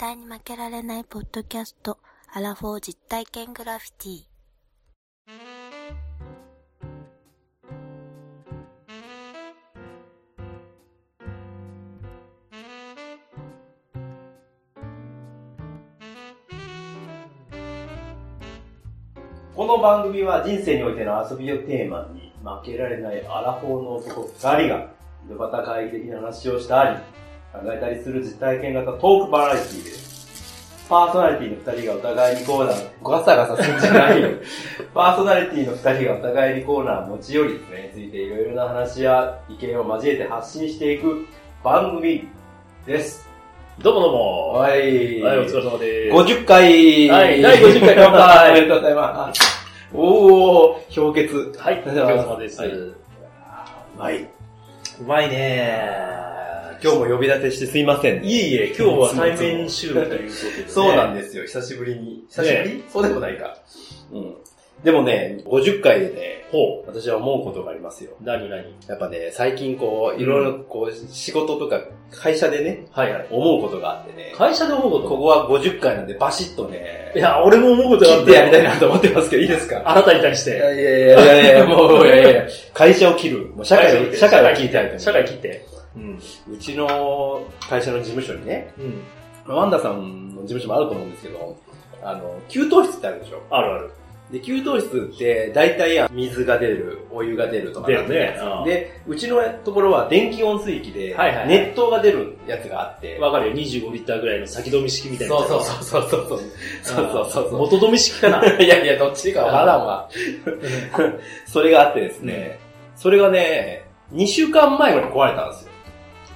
[0.00, 1.98] 対に負けられないポッドキャスト、
[2.32, 4.24] アラフォー実体験グラフィティ。
[19.54, 24.88] この番組は人生においての遊びをテーマに負けられないアラフォーの男2人が
[25.26, 27.20] 井戸端会議的な話をしたり、
[27.52, 30.10] 考えたりする実体験型トークバラエティです。
[30.88, 34.28] パーソナリティの2人がお互いにコーナー、ガサガサするんじゃないよ。
[34.94, 41.26] パーソナリティの2人がお互いにコーナーを持ち寄り、 それについていろいろな話や意見を交えて発信していく
[41.64, 42.28] 番組
[42.86, 43.28] です。
[43.80, 44.48] どうもどうも。
[44.54, 45.20] はい。
[45.22, 46.16] はい、お疲れ様です。
[46.16, 49.40] 50回はい第50回乾杯おめでとうございます。
[49.92, 51.52] おー、氷結。
[51.58, 52.60] はい、お疲れ様です。
[52.60, 52.94] はいう
[53.98, 54.22] まい。
[54.22, 56.29] うまいね
[56.82, 58.24] 今日も呼び立てしてすいません。
[58.24, 60.68] いえいえ、今日は対面収録ということで、ね。
[60.68, 62.24] そうなんでですよ、久しぶりに。
[62.30, 63.56] 久しぶり、そうでもないか。
[64.12, 64.34] うん。
[64.82, 68.12] でもね、50回でね、ほ私は思うことがありますよ。
[68.18, 68.24] う。
[68.24, 68.64] 何何？
[68.88, 73.26] やっぱね、最近こう、いろいろこう、仕事とか会社でね、はいはい。
[73.30, 75.08] 思うことがあってね、会社で思うこと？
[75.10, 79.82] ここは50回なんでバシッとねい、や、俺も思うことがあ切ってやりたいなと思ってますけど、いいですか？
[79.84, 80.52] あなたに対して。
[80.52, 83.48] いやいやいやいやいや、もう、いやいや会社を切る。
[83.48, 85.66] もう社会を、社会を切りたい社会切って。
[85.96, 86.18] うん。
[86.52, 88.72] うちの会社の事務所にね、
[89.46, 89.54] うん。
[89.56, 91.56] ワンダさんの事務所もあると思うんですけど、
[92.02, 93.42] あの、給湯室ってあるでしょ？
[93.50, 93.90] あるある。
[94.30, 103.56] で、給湯室って、大体水が出る、お湯が出るとかねなんてうんで、うちのところは電気温水器で、はいはいはい熱湯が出るやつがあって、わかるよ。
[103.56, 105.36] 25リッターぐらいの先止め式みたいな。
[105.36, 106.40] そうそうそうそうそう。
[106.84, 107.58] そうそう。
[107.58, 108.46] 元止め式かな？
[108.62, 110.08] いやいや、どっちかわからんわ。
[111.46, 112.60] それがあってですね、
[112.94, 115.59] それがね、2週間前まで壊れたんですよ。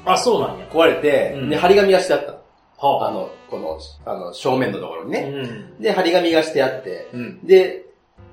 [0.07, 0.67] あ、そうなんや。
[0.71, 2.39] 壊れて、うんで、張り紙がしてあったの。
[2.79, 5.23] はあの、この、あの、正面のところにうね。
[5.31, 5.81] ん。
[5.81, 7.47] で、張り紙がしてあって、うん。
[7.47, 7.85] で、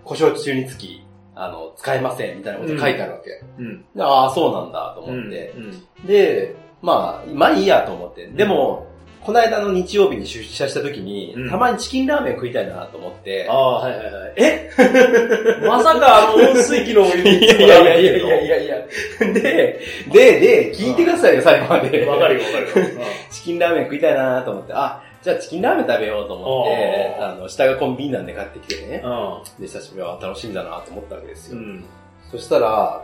[0.03, 1.03] 故障中につき、
[1.35, 3.29] あの、使えません、みたいなこと書いてあるわけ。
[3.59, 3.85] うん。
[3.95, 5.19] でああ、そうなんだ、とうん。
[5.19, 5.53] 思って。
[5.55, 5.59] う
[6.03, 6.05] ん。
[6.07, 8.27] で、まあ、まあいいやと思って。
[8.27, 8.87] でも、
[9.23, 14.33] この間の日曜日に出社した時に、うんたまにチキンラーメン食いたいなと思って、ああ、はいはいはい。
[14.37, 14.71] え？
[15.67, 18.77] まさかあの温水器のお湯にいやいやいやいやいやいや。
[19.19, 19.79] で、
[20.11, 22.05] で、で、聞いてくださいよ、最後まで。
[22.05, 23.01] わかるよわかるよ。
[23.29, 29.03] チキンラーメン食いたいなと思って、あ、じゃあチキンラーメン食べようと思って、あーあの、下がコンビニなんで買ってきてね。
[29.05, 31.57] うで、久しぶりは楽しみだなと思ったわけですよ。
[31.59, 31.83] ん。
[32.31, 33.03] そしたら、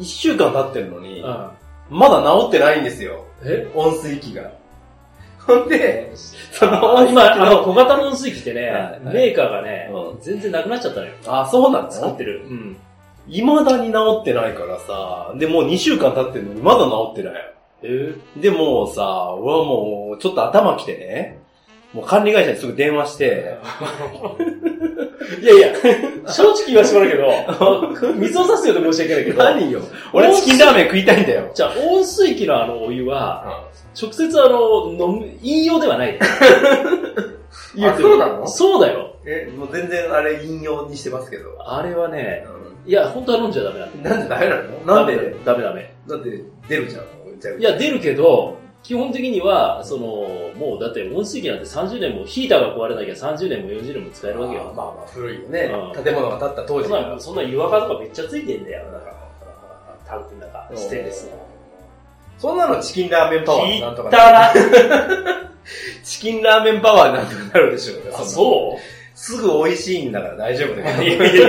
[0.00, 1.50] 一週間経ってるのに、うん。
[1.88, 3.24] まだ治ってないんですよ。
[3.44, 3.68] え？
[3.74, 4.50] 温水器が。
[5.46, 6.12] ほんで、
[6.52, 11.12] その今、あの、の、小型の温水器ってね、はいはいメーカーがね、うん全然なくなっちゃったのよ。
[11.26, 11.90] あ、そうなの？
[11.90, 12.42] 作ってる。
[12.46, 12.76] うん。
[13.28, 17.54] 未だに治ってないからさ、で、もう2週間経ってるのにまだ治ってない。
[17.82, 21.38] えで、もうさ、俺はもう、ちょっと頭きてね、
[21.92, 23.56] もう管理会社にすぐ電話して、
[25.40, 25.72] いやいや、
[26.30, 29.80] 正直言わせてもらうけど、水を差すようで申し訳ないけど、何よ？
[30.12, 31.50] 俺チキンラーメン食いたいんだよ。
[31.54, 33.64] じゃあ温水器のあのお湯は、
[34.00, 36.18] 直接あの、飲む、飲用ではない。
[37.74, 39.16] 言てるそうなのそうだよ。
[39.26, 41.56] え、もう全然あれ引用にしてますけど。
[41.60, 42.46] あれはね、
[42.86, 44.10] いや、本当は飲んじゃダメなんだ。
[44.10, 45.94] なんでダメなのなんでダメダメ。
[46.08, 47.60] だって出るじゃん。
[47.60, 50.06] いや、出るけど、基本的には、その、
[50.56, 54.72] もうだって温水器なんて30年も、ヒーターが壊れなきゃ30年も40年も使えるわけよ。
[54.76, 56.04] まあまあ古いよねうん。
[56.04, 58.84] 建物が建った当時そんな、そんな湯垢とかめっちゃついてんだよ。
[58.92, 59.12] なんか、
[60.06, 61.46] タンクの中、ステンレスの。
[62.38, 64.88] そんなのチキンラーメンパワーなんとかたなる。
[64.88, 65.50] な。
[66.04, 68.24] チキンラーメンパワーでなんとかなるでしょうあ、う？
[68.24, 71.24] そうすぐ美味しいんだから大丈夫だいよ。
[71.24, 71.48] やいや、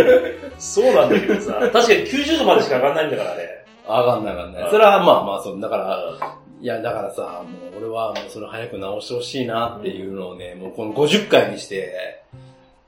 [0.57, 3.57] そうなんだけどさ、確かに90度までしか上がんないんだからね。
[3.87, 4.71] 上がんない上がんない。
[4.71, 12.23] それはまあまあ、そう、だから、いや、だからさ、もう俺はもうそれ早く直してほしいなっていうのをね、もうこの50回にして、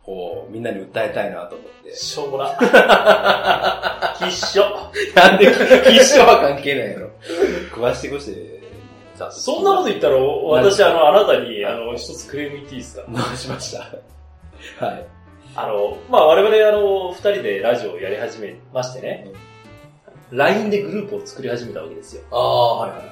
[0.03, 1.95] こう、みんなに訴えたいなと思って。
[1.95, 2.49] しょうもな。
[4.19, 4.25] 必
[4.57, 4.65] 勝。
[5.15, 7.09] なんで、必勝は関係ないやろ。
[7.69, 8.59] 食わしてこして、
[9.15, 13.03] さそんなこと言ったら、私、あの、あなたに、あの、一つクレーム言っていいですか？
[13.07, 13.71] どうしまし
[14.79, 15.05] たはい。
[15.55, 19.27] あの、まあ、我々、あの、二人でラジオをやり始めましてね、
[20.31, 22.23] LINE でグループを作り始めたわけですよ。
[22.31, 23.09] ああ、はいはいはい。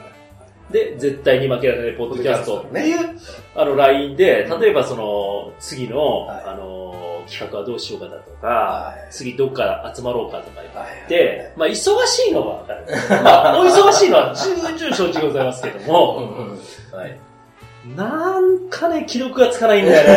[0.71, 3.19] で、絶対に負けられないポッドキャストっていう、
[3.55, 12.85] あの、LINE で、例えばその、次の、はいあの、企画はどうしようかだとか、はい次どっから集まろうかとか言っはいて、まあ、忙しいのはわかる。
[13.23, 16.17] まあ、お忙しいのは重々承知でございますけども、
[16.91, 17.17] はい。
[17.95, 20.07] なんかね、記録がつかないんだよ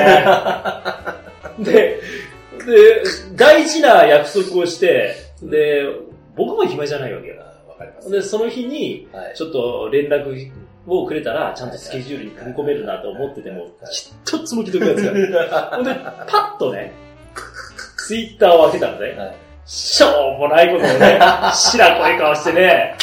[1.59, 1.63] ね。
[1.65, 2.01] で、
[2.67, 3.03] で、
[3.37, 5.87] 大事な約束をして、で、
[6.37, 7.37] 僕も暇じゃないわけよ。
[8.11, 9.37] で、その日に、はい。
[9.37, 10.51] ちょっと連絡
[10.87, 13.69] をくれたら、ちゃんとスケジュールに組み込めるなと思ってても、
[14.23, 15.71] 一つも既読がつかない。
[15.77, 15.95] ほんで、
[16.27, 16.93] パッとね、
[18.07, 19.35] ツイッターを開けたらね、はい。
[19.67, 21.21] しょうもないことをね、
[21.55, 22.97] 白濃い顔してね、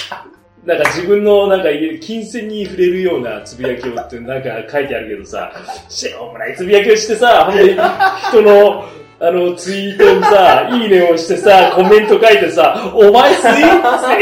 [0.66, 1.70] なんか自分のなんか
[2.02, 5.50] 金銭に触れるようなつぶやきをってなんか書いてあるけどさ、
[5.88, 8.84] しょうもないつぶやきをしてさ、ほんで人の
[9.20, 13.52] あのツイートにさ、いいねをしてさ、コメント書いてさ、お前ツイ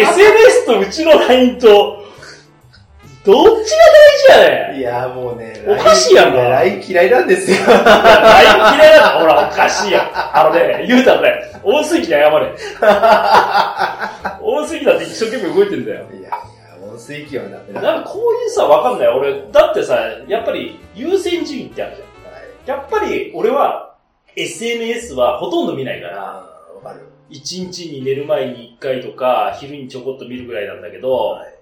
[0.01, 2.05] SNS とうちの LINE と、
[3.25, 3.77] どっちが
[4.29, 7.57] 大事やねんいや、もうね、おかしいやんか LINE 嫌いなんですよ。
[7.57, 7.75] LINE
[8.77, 10.11] 嫌いだったほら、おかしいやん。
[10.13, 12.55] あのね、言うたらね、大杉に謝れ。
[14.41, 16.05] 大杉だって一生懸命動いてんだよ。
[16.13, 16.31] いや
[16.97, 17.81] 水器はダメだ。
[17.81, 19.07] なんかこういうさ、わかんない。
[19.09, 21.97] 俺、だってさ、やっぱり優先順位ってある
[22.65, 22.77] じゃん。
[22.79, 23.94] やっぱり俺は
[24.35, 27.07] SNS はほとんど見ないから、あーわかる。
[27.29, 31.55] 一日に寝る前に一回とか、昼にちょこっと見るぐらいなんだけど、はい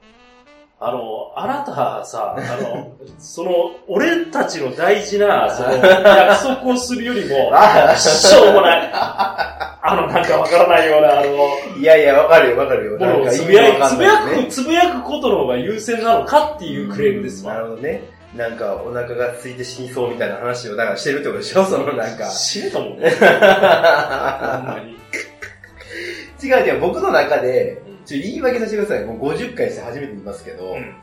[0.86, 3.52] あの、あなたさ、あの、 その、
[3.88, 8.90] 俺たちの大事な、その、 約束をするよりも、あしょうもない。
[8.92, 12.98] あの、なんかわからないような、あの、いやいや、わかるよ、わかるよ。
[12.98, 17.54] ものをなんかつぶやく、つぶやくことの方が優先なのかっていうクレームですわ。
[17.54, 18.04] なるほどね。
[18.36, 21.66] なんか、お腹が空いて死にそうみたいな話を、だからしてるってことでしょ？
[21.66, 22.30] そのなんか。
[22.32, 23.10] 死ぬと思うね。
[23.12, 24.94] ほんまに。
[26.44, 29.06] 違う違う、僕の中でうん、ちょ、言い訳させてください。
[29.06, 30.96] もう50回して初めて言いますけど、うん。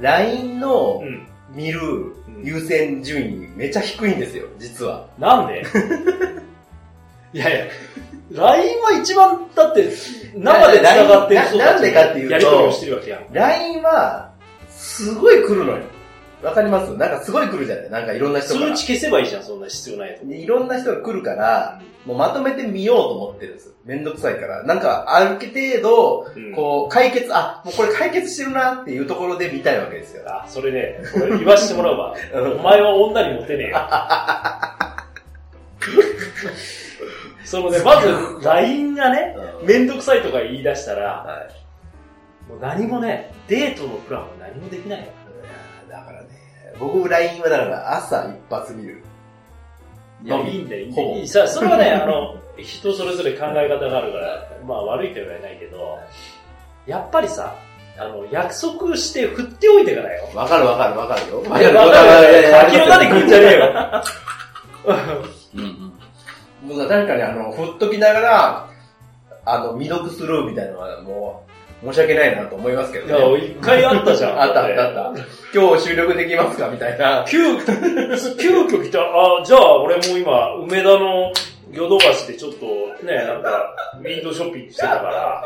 [0.00, 1.26] LINE のうん。
[1.52, 1.92] 見るう
[2.40, 5.06] ん優先順位めちゃ低いんですよ、実は。
[5.18, 5.62] なんで？
[7.32, 7.66] いやいや、
[8.32, 9.88] LINE は一番、だって、
[10.34, 12.72] 生で繋がってる人たちななんでかっていうと。
[13.32, 14.30] LINE は、
[14.68, 15.78] すごい来るのよ。
[16.42, 16.94] わかります？
[16.96, 17.90] なんかすごい来るじゃない？
[17.90, 18.74] なんかいろんな人が。
[18.74, 20.26] 通知消せばいいじゃん、そんな必要ないと。
[20.26, 23.74] いろんな人が来るから、もうまとめてみようと思ってるんです。
[23.84, 24.62] めんどくさいから。
[24.64, 25.50] なんか、ある程
[25.82, 30.24] 度、うんこう、解決、あ、もうこれ解決してるなっていうところで見たいわけですよ。
[30.26, 32.14] あ、それね、俺言わしてもらうわ。
[32.34, 33.88] お前は女にモテねえよ。
[37.44, 38.08] そのね、まず、
[38.44, 42.50] LINE がね、うんめんどくさいとか言い出したら、はい。
[42.50, 45.06] もう何もね、デートのプランは何もできないよ。
[46.78, 49.02] 僕 LINE はだから朝一発見る。
[50.24, 51.08] いや、いいんだよ、いいんだよ。
[51.16, 55.98] いいさ、それはね、あの、人それぞれ考え方があるから、まあ悪いとは言わないけど、
[56.86, 57.54] やっぱりさ、
[57.98, 60.28] あの、約束して振っておいてからよ。
[60.34, 61.42] わかるわかるわかるよ。
[61.42, 62.48] いや、わかる。
[62.50, 64.04] 先の種食うんじゃねえよ。
[65.54, 65.92] うんうん。
[66.68, 68.68] 僕は確かにあの、振っときながら、
[69.44, 71.52] あの、未読スルーみたいなのはもう、
[71.82, 73.46] 申し訳ないなと思いますけどいや、ね。
[73.52, 74.40] 一回あったじゃん。
[74.40, 75.22] あったあったあった。
[75.54, 77.24] 今日収録できますかみたいな。
[77.28, 77.68] 急、急
[78.62, 81.32] 遽来た、あ、じゃあ俺も今、梅田の
[81.72, 82.66] ヨドバシでちょっと
[83.04, 85.42] ね、なんか、ウィンドウショッピングしてたから、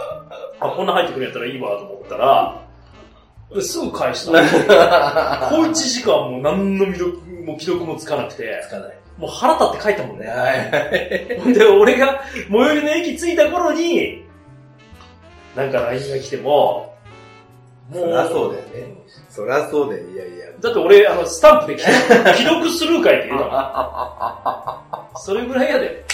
[0.61, 2.55] あ、こんな入ってくれやったらいいわと思ったら、
[3.53, 4.38] ですぐ返した。
[5.50, 8.94] 小一時間もう何の未読も既読もつかなくて、つかない。
[9.19, 10.26] もう腹立って書いたもんね。
[10.26, 11.41] はい。
[11.41, 14.25] ほんで、俺が最寄りの駅着いた頃に、
[15.56, 16.94] なんか LINE が来ても、
[17.91, 18.94] もそりゃそうだよね。
[19.29, 20.08] そりゃそうだよ。
[20.08, 20.47] いやいや。
[20.61, 23.50] だって俺、あの、スタンプで既読既読スルー会って言うの。
[25.17, 26.05] それぐらいやで。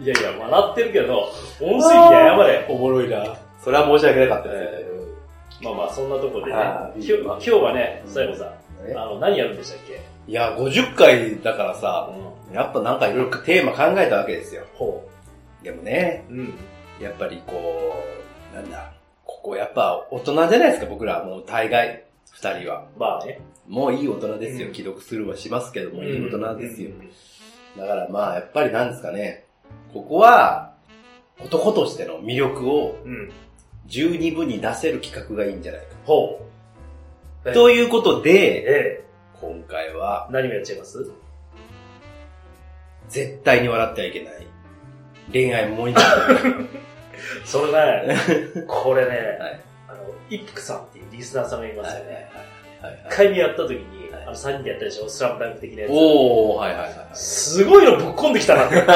[0.00, 1.28] いやいや、笑ってるけど、
[1.60, 2.66] 音声に謝れ。
[2.68, 3.36] おもろいな。
[3.62, 5.64] それは申し訳なかったです。
[5.64, 6.52] まあまあ、そんなとこでね
[6.96, 8.52] 今日今日はね、最後さ、
[8.86, 8.94] え？
[8.96, 10.00] あの、何やるんでしたっけ？
[10.28, 12.10] いや、50回だからさ、
[12.48, 12.54] うん。
[12.54, 14.62] やっぱなんかいろいろテーマ考えたわけですよ。
[14.74, 15.04] ほ
[15.64, 16.32] でもね、う。
[16.34, 16.54] うん。
[17.00, 18.17] やっぱりこう、
[18.54, 18.92] なんだ、
[19.24, 21.22] ここやっぱ大人じゃないですか、僕ら。
[21.24, 22.86] もう大概、二人は。
[22.98, 23.40] まあね。
[23.66, 24.68] もういい大人ですよ。
[24.68, 26.92] うん既読するはしますけども、いい大人ですよう。
[27.78, 29.44] んだからまあ、やっぱりなんですかね。
[29.92, 30.72] ここは、
[31.40, 33.30] 男としての魅力をうん。
[33.86, 35.86] 十二分に出せる企画がいいんじゃないか。
[36.04, 36.40] ほ
[37.44, 37.52] う。
[37.54, 39.04] ということで、ええ。
[39.40, 41.10] 今回は、何をやっちゃいます？
[43.08, 44.46] 絶対に笑ってはいけない。
[45.32, 46.66] 恋愛モニター。
[47.44, 48.16] それね、
[48.66, 49.08] これね、
[49.40, 49.60] はい。
[49.88, 49.98] あの、
[50.30, 52.30] 一服さんっていうリスナーさんがいますよね。
[53.10, 54.22] 一回目やった時に、はい。
[54.22, 55.08] あの、3人でやったでしょ？
[55.08, 55.90] スラムダンク的なやつ。
[55.90, 56.88] おー、はいはいはい。
[56.90, 57.08] はい。
[57.14, 58.76] すごいのぶっ込んできたなって。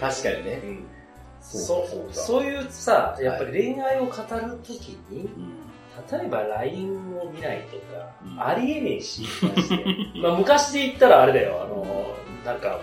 [0.00, 0.62] 確かにね。
[1.40, 5.56] そうかそういうさ、やっぱり恋愛を語るときに、うん。
[6.20, 8.42] 例えば LINE を見ないとか、うん。
[8.42, 9.22] ありえねえし、
[10.20, 12.06] まあ昔で言ったらあれだよ、あの、
[12.44, 12.80] なんか、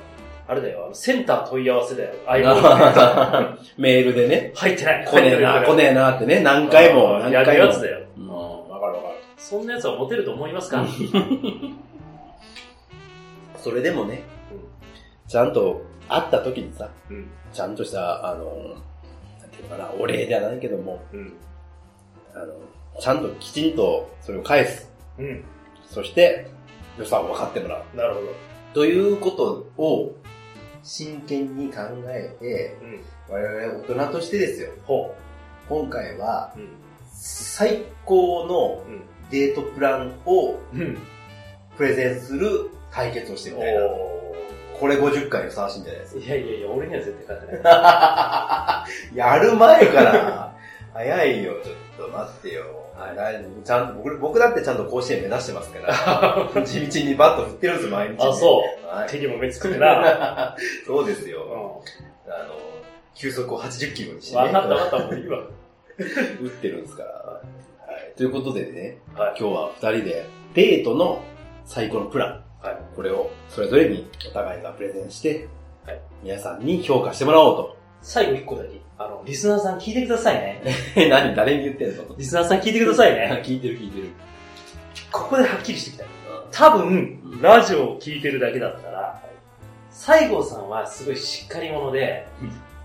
[0.48, 2.10] あれだよ、あのセンター問い合わせだよ。
[2.28, 5.06] iPhone メールでね、入ってない。
[5.06, 7.64] 来ねえな、来ねえなってね、何回も、何や回も。
[7.64, 8.00] るやつだよ。
[8.18, 9.16] うんわかるわかる。
[9.38, 10.86] そんなやつはモテると思いますか？
[13.58, 14.24] それでもね、
[15.28, 17.30] ちゃんと会った時にさ、うん。
[17.54, 18.46] ちゃんとした、あの、
[19.40, 21.34] なんていうのかな、お礼じゃないけども、うん。
[22.36, 22.48] あの、
[23.00, 24.92] ちゃんときちんとそれを返す。
[25.18, 25.44] うん。
[25.86, 26.48] そして、
[27.00, 27.98] 予算を分かってもらう。
[27.98, 28.28] なるほど。
[28.74, 30.16] ということを
[30.84, 33.34] 真剣に考えて、うん。
[33.34, 34.70] 我々大人としてですよ。
[34.86, 35.16] ほ
[35.70, 36.54] 今回は。
[37.12, 39.02] 最高のうん。
[39.32, 40.98] デートプランをうん。
[41.78, 43.86] プレゼンする対決をしてみたいな。
[43.86, 44.24] お
[44.80, 47.64] これ50回にふさわしいんじゃないですーいやいやいや、俺には絶対勝てない。
[47.64, 48.86] か。
[49.16, 50.56] やる前から、
[50.94, 52.83] 早いよ、ちょっと待ってよ。
[52.96, 55.80] はいちゃんと僕、僕だってちゃんと甲子園目指してますか
[56.54, 56.64] ら。
[56.66, 58.88] 地道にバット振ってるんですよ、毎日、あ、そう。
[58.88, 59.10] はい。
[59.10, 60.56] 敵も目つくってな。
[60.86, 61.84] そうですよ。
[61.88, 62.54] うあの、
[63.16, 64.46] 球速を80キロにして、ん。
[64.46, 65.40] ね、わかったわかった、もういいわ。
[65.98, 67.10] 打ってるんですから。
[67.10, 67.42] は
[67.98, 68.14] い。
[68.16, 69.36] ということでね、はい。
[69.40, 71.22] 今日は二人でデートの
[71.66, 72.44] 最高のプラン。
[72.66, 72.78] はい。
[72.96, 75.48] これをそれぞれにお互いがプレゼンして、
[75.86, 77.78] はい皆さんに評価してもらおうと。
[78.02, 78.83] 最後一個だけ。
[78.98, 80.62] あの、リスナーさん聞いてくださいね。
[80.96, 82.16] え、何誰に言ってんの？
[82.18, 83.42] リスナーさん聞いてくださいね。
[83.44, 84.10] 聞いてる聞いてる。
[85.12, 86.08] ここではっきりしてきたい。
[86.52, 89.22] 多分、ラジオを聞いてるだけだったら、
[89.90, 92.28] 西郷さんはすごいしっかり者で、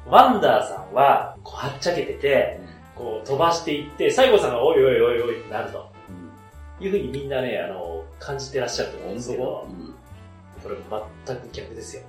[0.06, 2.60] ワンダーさんは、こう、はっちゃけてて、
[2.94, 5.86] こう、飛ばしていって、西郷さんがおいおいおいおいってなると。
[6.80, 9.66] いうふうにみんなね、あの、感じてらっしゃると思うんですけど、
[10.62, 10.76] これ
[11.26, 12.02] 全く逆ですよ。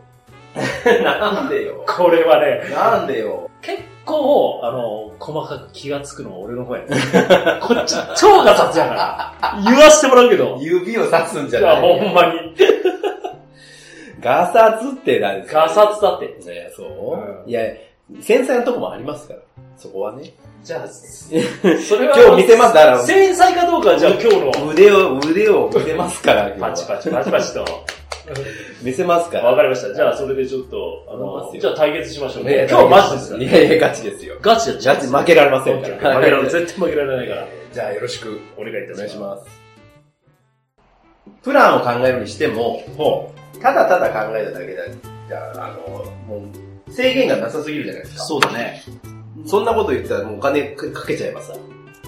[1.03, 1.83] なんでよ。
[1.87, 3.49] これはね、なんでよ。
[3.61, 6.87] 結構、あの、細かく気がつくのは俺の方やね。
[7.61, 9.33] こっち、超ガサツやから。
[9.63, 10.57] 言わしてもらうけど。
[10.59, 12.55] 指をさすんじゃいや、ないほんまに。
[14.21, 15.61] ガサツって何ですか？
[15.61, 16.25] ガサツだって。
[16.25, 17.61] いや、そう、うんいや、
[18.21, 19.39] 繊細なとこもありますから。
[19.77, 20.33] そこはね。
[20.63, 27.65] じゃあ、 それは、今日見せますだから繊細かどうかはじゃあ今日の、腕を、腕を見せますから、パチパチパチパチと。
[28.83, 29.45] 見せますから。
[29.49, 29.93] わかりました。
[29.93, 32.67] じゃあ、それでちょっと、あの、じゃあ対決しましょうねね。
[32.69, 33.37] 今日はマジですか？
[33.37, 34.35] らいやいや、ガチですよ。
[34.41, 35.95] ガチだガチ負けられませんから。
[35.95, 36.51] 負けられない。
[36.51, 37.47] 絶対負けられないから。
[37.73, 39.45] じゃあよろしくお願いいたしします。
[41.43, 44.83] プランを考えるにしても、ほただただ考えただけだ
[45.27, 48.17] じゃあ、あの、もう、制限がなさすぎるじゃないですう。
[48.17, 48.23] か。
[48.23, 48.83] そうだね。
[49.45, 51.53] そんなこと言ったらもうお金かかけちゃえばさ、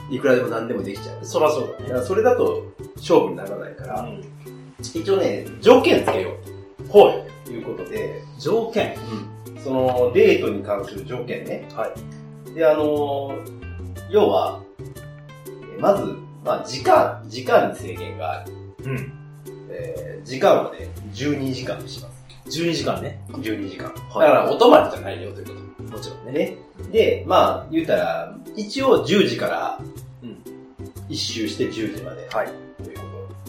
[0.10, 1.26] いくらでも何でもできちゃう。
[1.26, 1.90] そらそうだね。
[1.90, 2.64] だからそれだと
[2.98, 4.24] 勝負にならないから、うん。
[4.82, 6.32] 一応ね、条件つけよ
[6.90, 7.20] ほい。
[7.20, 8.96] うということで、条件。
[9.64, 11.68] そのデートに関する条件ね。
[11.76, 12.54] はい。
[12.56, 13.36] で、あの
[14.10, 14.62] 要は、
[15.78, 16.04] えまず、
[16.44, 18.52] まあ、時間、時間に制限がある。
[18.86, 19.14] うん。
[19.70, 22.11] えー時間はね、12時間にします。
[22.52, 23.22] 12時間ね。
[23.30, 23.88] 12時間。
[23.88, 25.54] はいだから、お泊まりじゃないよというこ
[25.84, 25.98] と。
[25.98, 26.32] もちろんね。
[26.32, 26.58] ね。
[26.92, 29.80] で、まあ、言うたら、一応10時から
[30.22, 30.38] うん、
[31.10, 32.28] 一周して10時まで。
[32.32, 32.48] はい。
[32.84, 33.06] というこ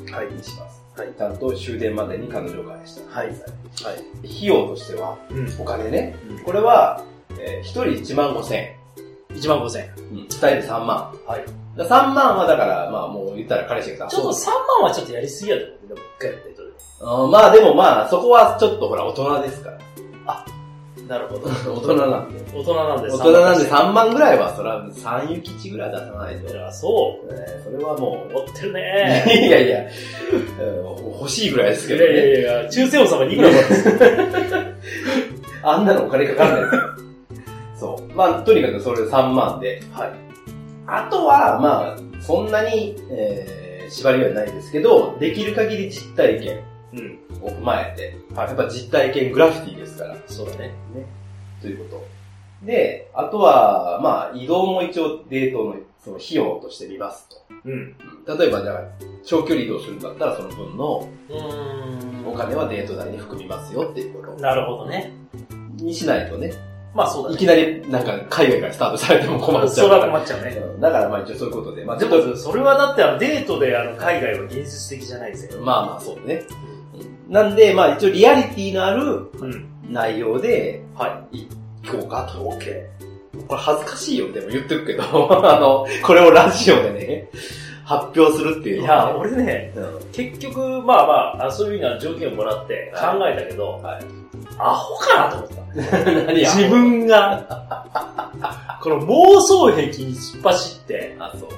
[0.07, 0.83] とにします。
[0.97, 3.19] はいちゃんと終電までに彼女を返した。
[3.19, 3.37] はいはい。
[4.27, 5.61] 費用としては、うん。
[5.61, 6.15] お金ね。
[6.29, 7.03] うんこれは、
[7.39, 8.77] えー、1人1万5千円。
[9.31, 10.05] 1万5千円。
[10.11, 10.19] うん。
[10.25, 11.15] 2人で3万。
[11.27, 11.45] はい。
[11.77, 15.89] だ3万はだから、まあもう言ったら彼氏がさ、ちょっと3万はちょっとやりすぎやと思う。
[15.89, 16.49] でも一回やった
[17.03, 19.83] りとうんまあでもまあ、そこはちょっとほら、大人ですから。
[21.09, 21.49] なるほど。
[21.75, 22.41] 大人なんで。
[22.55, 26.55] 大人なんで大人なんで3 3万ぐらいは、そら、3ゆきちぐらい出さないと。
[26.55, 27.35] いや、そう。
[27.35, 29.81] ねそれはもう、持ってる いねやいや、
[30.61, 32.43] うん欲しいぐらいですいやいけどね。
[32.43, 33.57] やいや、中世王様にいくらも
[35.65, 36.83] あんなのお金かかんないですよ。
[37.77, 38.17] そう。
[38.17, 39.83] まあ、とにかくそれで3万で。
[39.93, 40.11] はい。
[40.87, 46.61] あとは、まあ、そんなに、えー、縛りはないですけど、できる限り実体験
[46.93, 47.19] うん。
[47.43, 50.17] を踏まえて、やっぱ実体験グラフィティですから。
[50.27, 50.59] そうだね。
[50.95, 51.07] ね。
[51.61, 52.67] ということ。
[52.67, 57.37] で、あとは、まあ、移動も一応デートのその費用として見ますと。
[57.65, 57.97] うん。
[58.39, 58.83] 例えば、じゃあ、
[59.25, 62.29] 長距離移動するんだったら、その分のうーん。
[62.29, 65.13] お金はデート代に含みますよっていうことなるほどね。
[65.77, 66.53] にしないとね、
[66.95, 67.35] まあそうだね。
[67.35, 70.07] いきなりなんか海外からスタートされても困っちゃそうれは。
[70.07, 70.51] 困っちゃうね。
[70.51, 75.61] うんだからまあ一応そういうことで、まあちでも、それはだってあのデートであの海外は現実的じゃないですよ。
[75.63, 76.43] まあまあそうね。
[77.33, 79.69] うんなんで、まあ一応リアリティのあるうん。
[79.91, 81.47] 内容ではい。
[81.83, 82.39] 行こうかと。
[82.39, 82.93] OK。
[83.49, 85.03] これ恥ずかしいよ、でも言ってるけど、
[85.49, 87.29] あの、これをラジオでね、
[87.85, 91.13] 発表するっていうや、はね、俺ね、うん結局、まあま
[91.45, 94.23] ああ、そういうような条件をもらって考えたけど、はい
[94.59, 96.33] アホかなと思った。
[96.35, 97.43] 自分が、
[98.83, 101.49] この妄想癖に突っ走って、あ、そう。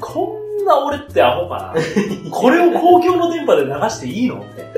[0.00, 4.40] こんな俺ってアホかなこれを公共の電波で流していいの？
[4.40, 4.70] って。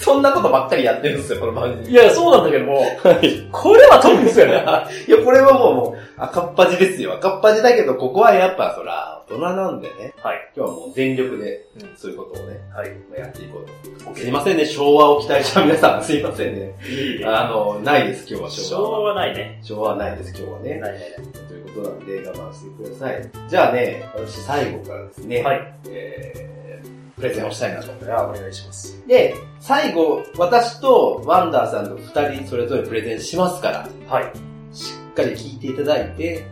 [0.00, 1.88] そんなことばっかりやってるんですよ、この番組。
[1.90, 2.84] いや、そうなんだけども、は
[3.22, 3.48] い。
[3.50, 4.52] これは特ですよね。
[5.08, 7.14] いや、これはもう、もう赤っ端ですよ。
[7.14, 10.14] 赤っ端だけど、ここはやっぱ、そら、大人なんでね。
[10.22, 10.52] はい。
[10.56, 12.90] 今日はもう全力でうん、そういうことをね、はい。
[13.10, 14.20] まあやっていこうと。
[14.20, 16.72] すいませんね、昭和を期待した皆さん、すいませんね。
[16.88, 19.14] いいあの、ないです、今日は昭昭和和は。
[19.14, 19.58] はないね。
[19.64, 20.70] 昭和はないです、今日はね。
[20.80, 21.00] ないない
[21.48, 23.30] ということなんで、我慢してください。
[23.48, 25.42] じゃあね、私最後からですね。
[25.42, 25.74] はい。
[25.88, 27.92] えー、プレゼンをしたいなと。
[27.92, 29.06] お願いします。
[29.06, 34.32] で、最後、私とワンダーさんと二人それぞれプレゼンしますから、はい。
[34.72, 36.44] しっかり聞いていただいて、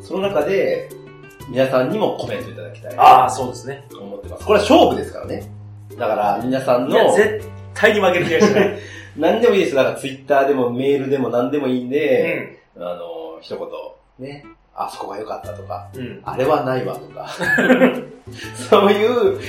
[0.00, 0.88] うその中で、
[1.48, 3.84] 皆さんにもコメントいただきたいああ、そうですね。
[3.90, 4.46] と思ってます。
[4.46, 5.50] これは勝負ですからね。
[5.98, 8.78] だから、皆さんの、絶対に負ける気がしない。
[9.16, 9.74] 何でもいいです。
[9.74, 12.82] だから、ツイッターでもメールでも何でもいいんうで、ん。
[12.82, 13.56] あの、一
[14.18, 16.20] 言、ね、あそこが良かったとか、うん。
[16.24, 17.28] あれはないわとか、
[18.70, 19.40] そういう、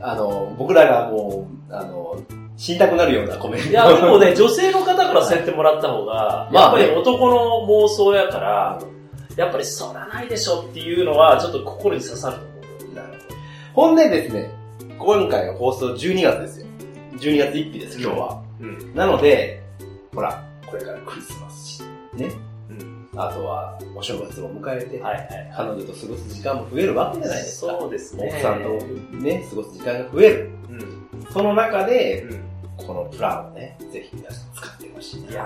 [0.00, 2.20] あの、僕らがもう、あの、
[2.56, 3.68] 死にたくなるようなコメント。
[3.68, 8.78] いや、でもね、女性の方からそうやってもらった方が、やっぱり男の妄想やから、
[9.36, 12.94] やっぱりそらないでしょっていうのは、ちょっと心に刺さると思う。
[12.96, 13.36] なるほど。
[13.88, 14.50] ほんでですね、
[14.98, 16.66] 今回の放送12月ですよ。
[17.20, 18.42] 12月1日です、今日は。
[18.60, 18.94] うん。
[18.94, 19.62] なので、
[20.12, 21.82] ほら、これからクリスマスし、
[22.14, 22.47] ね。
[23.18, 23.22] うん。
[23.22, 25.52] あとは、お正月を迎えて、はいはい。
[25.56, 27.76] 彼女と過ごす時間も増えるわけじゃないですか。
[27.80, 28.28] そうですね。
[28.32, 28.68] 奥さんと
[29.16, 30.50] ね、過ごす時間が増える。
[30.70, 31.26] うん。
[31.32, 32.48] その中で、うん。
[32.86, 35.30] このプランをね、ぜひ皆さん使ってほしいな。
[35.30, 35.44] いや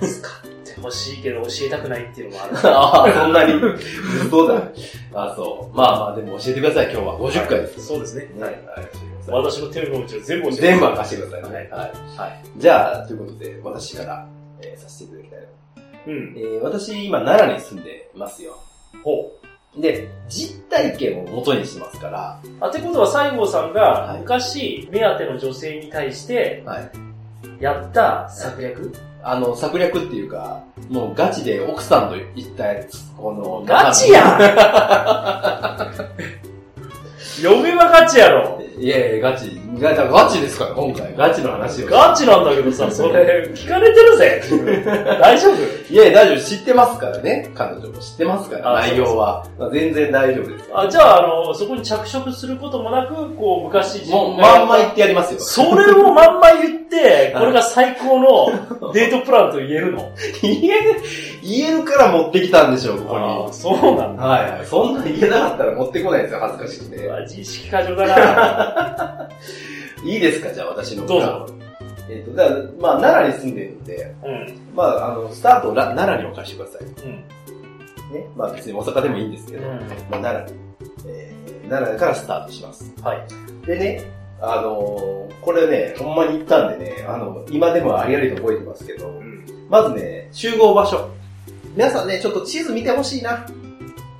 [0.00, 2.56] ー、使ってほしいけど教えたくないっていうのもある。
[2.70, 3.60] ああ、そんなに。
[4.30, 4.62] そうだ。
[5.14, 5.76] あそう。
[5.76, 7.18] まあまあ、でも教えてください、今日は。
[7.18, 7.86] 50回です。
[7.86, 8.30] そうですね。
[8.38, 8.46] は。
[8.46, 8.56] はいい。
[8.56, 9.42] はい。
[9.44, 11.50] 私の手の内を全部教えて全部貸してください。
[11.50, 11.70] はいはい。
[11.70, 12.42] はい。
[12.56, 14.26] じゃあ、ということで、私から、
[14.60, 15.31] えーさせていただきたいな。
[16.06, 16.34] うん。
[16.36, 18.58] えー私、今、奈良に住んでますよ。
[19.02, 19.32] ほ
[19.78, 22.48] で、実体験を元にしますから、う。
[22.60, 26.90] あ、ってことは西郷さんがはい昔、目当ての女性に対してはい。
[27.58, 28.92] やった策略？
[29.22, 34.20] あの、策略っていうか、もうガチで奥さんと言ったやつ、この、ガチや
[37.40, 38.60] 嫁はガチやろ。
[38.76, 39.61] いやいや、ガチ。
[39.80, 41.14] ガチガチですから、今回。
[41.16, 41.86] ガチの話を。
[41.86, 44.42] ガチなんだけどさ、それ、聞かれてるぜ。
[45.20, 45.92] 大丈夫？
[45.92, 46.40] いやいや、大丈夫。
[46.44, 47.50] 知ってますからね。
[47.54, 49.44] 彼女も知ってますから、あ内容は。
[49.58, 50.64] まあ全然大丈夫です。
[50.74, 55.40] あ、じゃあ、あの、そこに着色することもなく、こう、昔自分がまんま言ってやりますよ。
[55.40, 60.10] それをまんま言って、 これが最高のデートプランと言えるの？
[60.42, 61.00] 言える、
[61.42, 63.52] 言えるから持ってきたんでしょう、ここに。
[63.54, 64.22] そうなんだ。
[64.22, 64.66] はいはい。
[64.66, 67.10] そんなん言えなかったら持ってこないですよ、恥ずかしくて。
[67.26, 69.28] 自意識過剰だな
[70.04, 71.46] いいですか、じゃあ私のどうぞ。
[72.08, 74.74] えっ、と、だまあ、奈良に住んでるんで、うん。
[74.74, 76.82] まあ、あの、スタートをら奈良に置かしてください。
[76.82, 78.14] うん。
[78.14, 78.28] ね。
[78.36, 79.78] まあ、別に大阪でもいいんですけど、うん
[80.10, 80.60] まあ、奈良に、
[81.06, 82.92] えー、奈良からスタートします。
[83.02, 83.66] はい。
[83.66, 84.04] でね、
[84.40, 89.44] あのーこれね、ほんまに行ったんでね、あの、今でもありありと覚えてますけど、うん。
[89.68, 91.10] まずね、集合場所。
[91.76, 93.44] 皆さんね、ちょっと地図見てほしいな。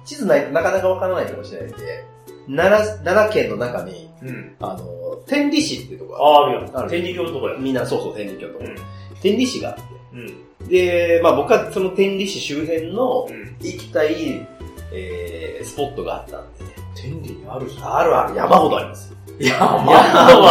[0.05, 2.05] 地図ないとなかなかわからないかもしれないんで、
[2.49, 4.55] 奈良、奈良県の中に、うん。
[4.61, 6.71] あの、天理市っていうとこああ、あるよ。
[6.75, 7.57] ある天理教のとこや。
[7.59, 8.59] みんな、そうそう、天理教と。
[8.59, 8.77] うん。
[9.21, 9.83] 天理市があって。
[10.15, 10.69] うん。
[10.69, 13.57] で、まあ僕はその天理市周辺のうん。
[13.61, 14.47] 行きたい、
[14.93, 16.71] えー、スポットがあったんでね。
[16.95, 17.97] 天理にあるじゃん。
[17.99, 19.15] あるある、山ほどあります。
[19.39, 20.43] 山山ほ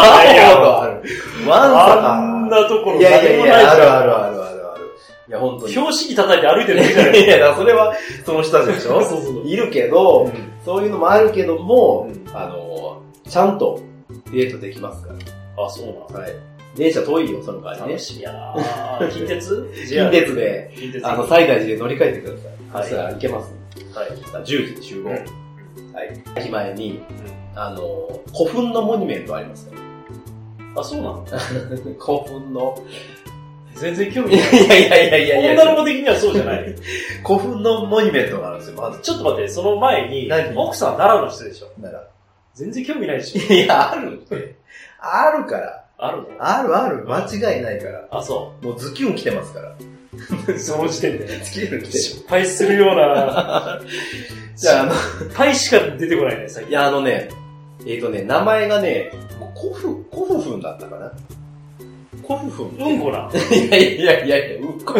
[0.61, 0.81] ど。
[0.81, 1.49] ある。
[1.49, 2.13] わんさか。
[2.13, 3.75] あんなところいやいやいや、あ。
[3.75, 4.60] るあるあるある。
[5.31, 5.71] いや、本当に。
[5.71, 7.93] 標識叩いて歩いてるだけじゃないいや、だからそれは、
[8.25, 8.99] その人たちでしょ？
[9.05, 10.31] そうそういるけど、うん
[10.63, 13.79] そういうのもあるけども、うんあの、ちゃんと
[14.31, 15.09] デートできますか
[15.57, 16.25] あ、そうなら。
[16.25, 16.35] はい。
[16.75, 17.99] 電車遠いよ、その代わりねの楽。
[17.99, 19.71] しみやな近鉄？
[19.89, 22.51] 近鉄で、近鉄あの、西大寺で乗り換えてください。
[22.73, 23.53] はいそしたら行けます。
[23.95, 24.07] はい。
[24.09, 25.09] 10時で集合。
[25.09, 26.21] うんはい。
[26.37, 27.01] 駅前に、
[27.55, 29.75] あの、古墳のモニュメントありますか
[30.75, 31.25] あ、そうなの？
[31.31, 31.39] ら。
[31.99, 32.77] 古墳の。
[33.75, 34.65] 全然興味ない。
[34.65, 36.75] いやいやいやいやいや女の子的にはそうじゃない。
[37.25, 38.99] 古墳のモニュメントがあるんですよ、まず。
[39.01, 41.71] ちょっと待って、その前に何、奥さん奈良の人でしょ。
[41.81, 42.03] なら。
[42.53, 43.53] 全然興味ないでしょ。
[43.53, 44.55] いや、あるって。
[44.99, 45.83] あるから。
[45.97, 46.27] あるの？
[46.39, 47.05] あるある。
[47.07, 48.07] 間違いないから。
[48.11, 49.69] あ、そもうズキュン来てますから。
[49.69, 50.57] う。
[50.59, 51.27] その時点で。
[51.27, 51.85] ズキュン来てる。
[51.85, 53.79] 失敗するような、
[54.55, 56.71] じゃあ、あの、失敗しか出てこないね、最近。
[56.71, 57.29] いや、あのね、
[57.85, 59.11] えっ、とね、名前がね、
[59.55, 61.11] コフ、コフフンだったかな
[62.31, 63.29] コフフンってうんこな。
[63.55, 64.93] いやいやいやいや、うんこ、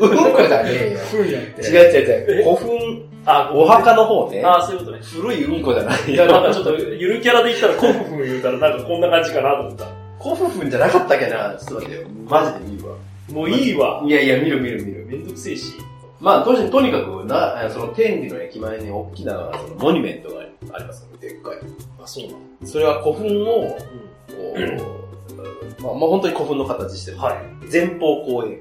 [0.00, 0.98] うんこじゃねえよ。
[1.10, 1.62] ふんやって。
[1.62, 2.40] 違う違う違う。
[2.40, 2.44] え？
[2.44, 4.42] 古墳、あ、お墓の方ね。
[4.42, 5.02] あ、そういうことね。
[5.02, 6.54] 古いうんこじゃないいや、なんかよ。
[6.54, 9.86] ちょっと、ゆるキャラで言ったら、コフフン言うたら、なんかこんな感じかなと思った。
[10.18, 12.08] コフフンじゃなかったっけなちょっと待ってよ。
[12.28, 12.96] マジで見るわ。
[13.30, 14.02] もういいわ。
[14.06, 15.06] いやいや、見る見る見る。
[15.06, 15.74] めんどくせえし。
[16.20, 20.40] まあ、とにとにかく、な、その天理の駅前に大きなそのモニュメントが
[20.74, 21.56] ありますので、でっかい。
[22.02, 24.99] あ、そうなのそれは古墳を、こうん。
[25.42, 27.18] う、まあ、まあ本当に古墳の形してる。
[27.18, 27.36] はい。
[27.70, 28.60] 前方後円。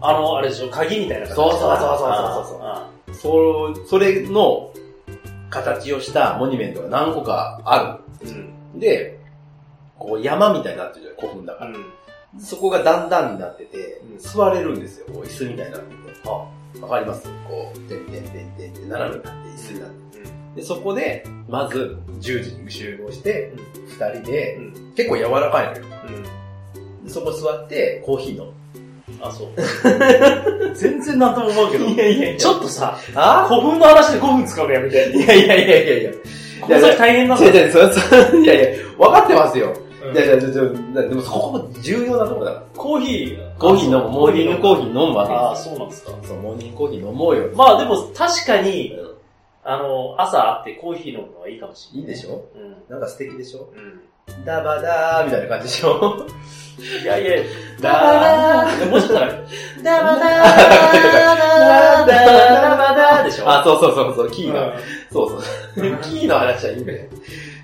[0.00, 1.98] あの、あれでしょ、鍵みたいな形そうそうそうそうそう
[2.48, 4.70] そうあそそれの
[5.50, 8.74] 形をしたモニュメントが何個かあーうん。
[8.74, 8.80] る。
[8.80, 9.18] で、
[9.98, 11.70] こう山みたいになってるじゃん、古墳だから。
[11.70, 11.74] う
[12.36, 12.40] ん。
[12.40, 15.06] そこが段々になっててうん、座れるんですよ。
[15.06, 15.96] こう椅子みたいになってて。
[16.26, 16.30] あ
[16.82, 17.26] わかります？
[17.48, 20.05] こう、てんてんてんてんって斜めになって椅子になって。
[20.56, 20.60] うん。
[20.60, 23.52] で、そこで、まず、10時に集合して、
[23.88, 24.94] 二人でう、ん。
[24.96, 25.84] 結構柔らかいのよ。
[26.08, 26.10] う
[27.02, 27.04] ん。
[27.04, 28.52] でそこ座って、コーヒー飲む。
[29.20, 29.48] あ、そう。
[30.74, 31.84] 全然なんとも思うけど。
[31.86, 33.46] やいやいちょっとさ、あ？
[33.48, 35.10] 古墳の話で5分使うのやめて。
[35.14, 36.10] いやいやいやいやいや。
[36.60, 39.68] この先大変なんだ違う違う、それ、それ、いやいや、分かってますよ。
[39.68, 42.62] うんいやいや、でもそこも重要なとこだから。
[42.76, 43.58] コーヒー。
[43.58, 45.74] コーヒー飲む、モーニングコーヒー飲むわけああ、ですよ。
[45.74, 46.12] そうなんですか。
[46.22, 47.48] そう、モーニングコーヒー飲もうよ。
[47.54, 49.15] まあでも確かに、う
[49.68, 52.06] あの、朝会ってコーヒー飲むのはいいかもしれない。
[52.06, 52.44] んいいでしょ？
[52.54, 52.76] うん。
[52.88, 53.72] なんか素敵でしょ？
[53.74, 54.44] うん。
[54.44, 56.26] ダバダーみたいな感じでしょ？
[57.02, 57.30] いやいや、
[57.80, 59.32] ダバーもしかしたら、
[59.82, 60.26] ダバダーダ
[61.24, 63.48] バダーダバダーでしょ？
[63.50, 64.68] あ、そうそうそうそう、キーが。
[64.68, 64.80] う
[65.12, 65.40] そうそう。
[66.02, 67.08] キーの話はいいんだよ。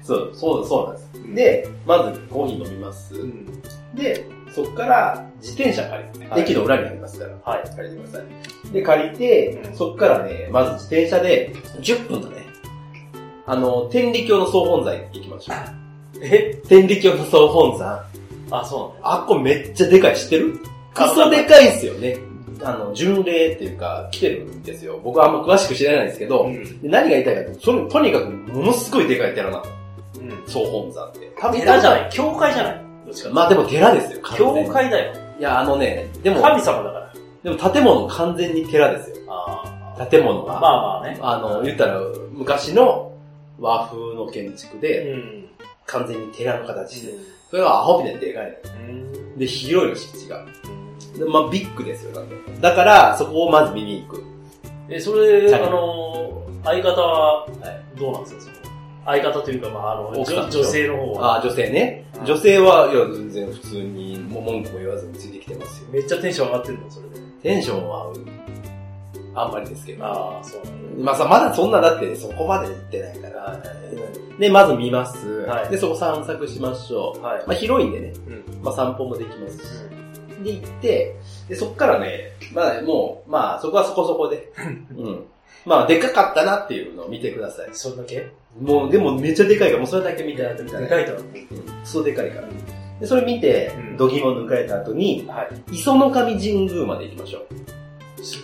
[0.03, 1.35] そう、そう、そうなんです。
[1.35, 3.15] で、まずコーヒー飲みます。
[3.15, 3.47] ん。
[3.95, 7.63] で、そこから自転車借りて、はい駅の裏にありますから、はい。
[7.77, 8.25] 借りてくださ
[8.71, 8.73] い。
[8.73, 12.47] で、借りて、うんそこからね、まず自転車で10分だね。
[13.47, 15.57] あの、天理教の総本山行きましょう。
[16.23, 16.61] え？
[16.69, 18.05] 天理教の総本山。
[18.51, 20.59] あ、そうあっこめっちゃでかい、知ってる？
[20.95, 22.19] クあソでかいんすよね。
[22.63, 25.01] あの、巡礼っていうか、来てるんですよ。
[25.03, 29.65] 僕はあんま詳しく知らないんですけど、なん何が言いたいかって、そのとにかくものすごいでかい寺なの。
[30.21, 30.31] うん。
[30.31, 30.47] うん。
[30.47, 31.33] 総本山って。
[31.41, 32.82] 多分寺じゃない、教会じゃない。
[33.13, 33.31] どっちか。
[33.31, 35.15] まあでも寺ですよ、教会だよ。
[35.39, 37.13] いや、あのね、でも、神様だから。
[37.43, 39.17] でも建物完全に寺ですよ。
[39.29, 40.07] ああ。
[40.07, 40.59] 建物が。
[40.61, 41.19] まあまあね。
[41.21, 42.01] あの、言ったら、
[42.33, 43.13] 昔の
[43.59, 45.49] 和風の建築うで、ん。
[45.85, 47.15] 完全に寺の形して、
[47.51, 48.59] それはアホみたいにでかい。
[48.89, 49.39] うん。
[49.39, 50.45] で、広いの敷地が。
[51.19, 54.25] でまあ、ビッグですよ、なんかだから、そこをまず見に行く。
[54.89, 57.47] え、それ、あの、相方は、
[57.99, 58.62] どうなんですか
[59.05, 61.37] 相方というか、まあ、あの、女女性の方は。
[61.39, 62.23] あ女性ねう。
[62.23, 65.89] ん女性は、いや、全然普通に、もう文句も言わずについてきてますよ。
[65.93, 67.15] めっちゃテンション上がってるのそれで。
[67.43, 68.13] テンションは、
[69.35, 70.05] あんまりですけど。
[70.05, 70.63] ああ、そう
[70.99, 71.05] な。
[71.05, 73.63] まあさ、まだそんなだってそこまで行ってないから。
[74.39, 75.29] で、まず見ます。
[75.47, 77.23] はいで、そこ散策しましょう。
[77.23, 77.45] はい。
[77.47, 78.13] まあ広いんでね。
[78.29, 78.63] うん。
[78.63, 79.63] まあ散歩もできますし。
[80.45, 81.17] で、行って、
[81.49, 84.53] で、そこからね、まあもう、まあそこはそこそこで。
[84.97, 85.25] うん。
[85.65, 87.69] まあでかかったなっていうのを見てください。
[87.73, 88.27] それだけ？
[88.61, 91.13] もう、でもめっちゃでかいから、もうそれだけ見てやってみたいでかいと。
[91.85, 92.49] そうでかいから。
[93.01, 95.75] で、それ見てうん、度肝を抜かれた後に、はい。
[95.77, 97.47] 磯の神神宮まで行きましょう。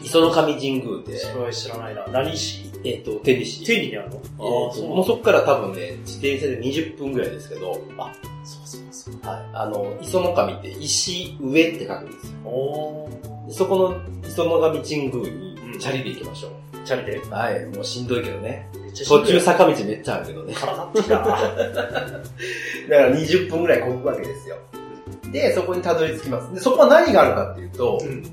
[0.04, 2.06] 磯の神神宮って、それは知らないな。
[2.08, 2.64] 何市？
[2.84, 3.64] えっ、と、天理市。
[3.64, 4.16] 天理にあるの？
[4.16, 8.12] えーともうそこから多分ね、自転車で20分ぐらいですけど、あ、
[8.44, 9.14] そうそうそう。
[9.28, 9.46] はい。
[9.54, 12.38] あの、磯の神って石上って書くんですよ。
[12.48, 13.08] お
[13.50, 16.50] そこの磯の神神宮にうんチャリで行きましょ
[16.84, 17.18] チャリで？
[17.18, 17.30] う。
[17.30, 17.64] はい。
[17.66, 18.68] もうしんどいけどね。
[18.92, 20.54] 途中坂道めっちゃあるけどね。
[20.54, 21.26] 体ってきたな。
[21.26, 21.42] だか
[22.88, 24.56] ら20分ぐらいこぐわけですよ。
[25.32, 26.52] で、そこにたどり着きます。
[26.54, 28.24] で、そこは何があるかっていうと、うん。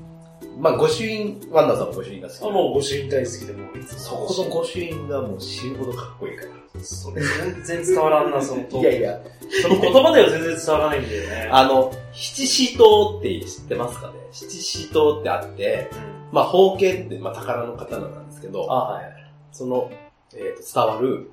[0.58, 2.42] まあ、御朱印、ワンダーさんも御朱印が好き。
[2.42, 4.26] あ、もう御朱印大好きで、もういつそも。
[4.26, 6.50] この御朱印がもう死ぬほどかっこいいから。
[6.82, 9.20] それ全然伝わらんな、その通りいやいや、
[9.62, 11.48] その言葉では全然伝わらないんだよね。
[11.50, 14.14] あの、七支刀って知ってますかね？
[14.32, 16.34] 七支刀ってあって、うん。
[16.36, 19.04] まあ、宝剣って、まあ、宝の刀なんですけど、あ、はい。
[19.52, 19.90] その、
[20.34, 21.28] えーと伝わるうん。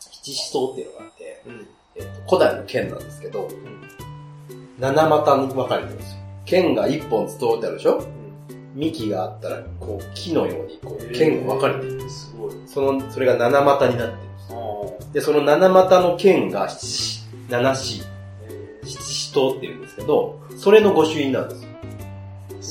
[0.00, 1.66] 七支刀っていうのがあって、うん。
[1.96, 3.48] えーと古代の剣なんですけど、
[4.78, 6.18] 七股に分かれてるんですよ。
[6.44, 8.02] 剣が一本伝わってあるでしょ？
[8.74, 11.98] 幹があったら、こう、木のように、こう、剣が分かれてる。
[11.98, 12.10] る。
[12.10, 12.52] すごい。
[12.66, 15.12] その、それが七股になってるんです。
[15.14, 18.02] で、その七股の剣が七、七支、
[18.82, 21.68] 七支刀って言うんですけど、それの御朱印なんですよ。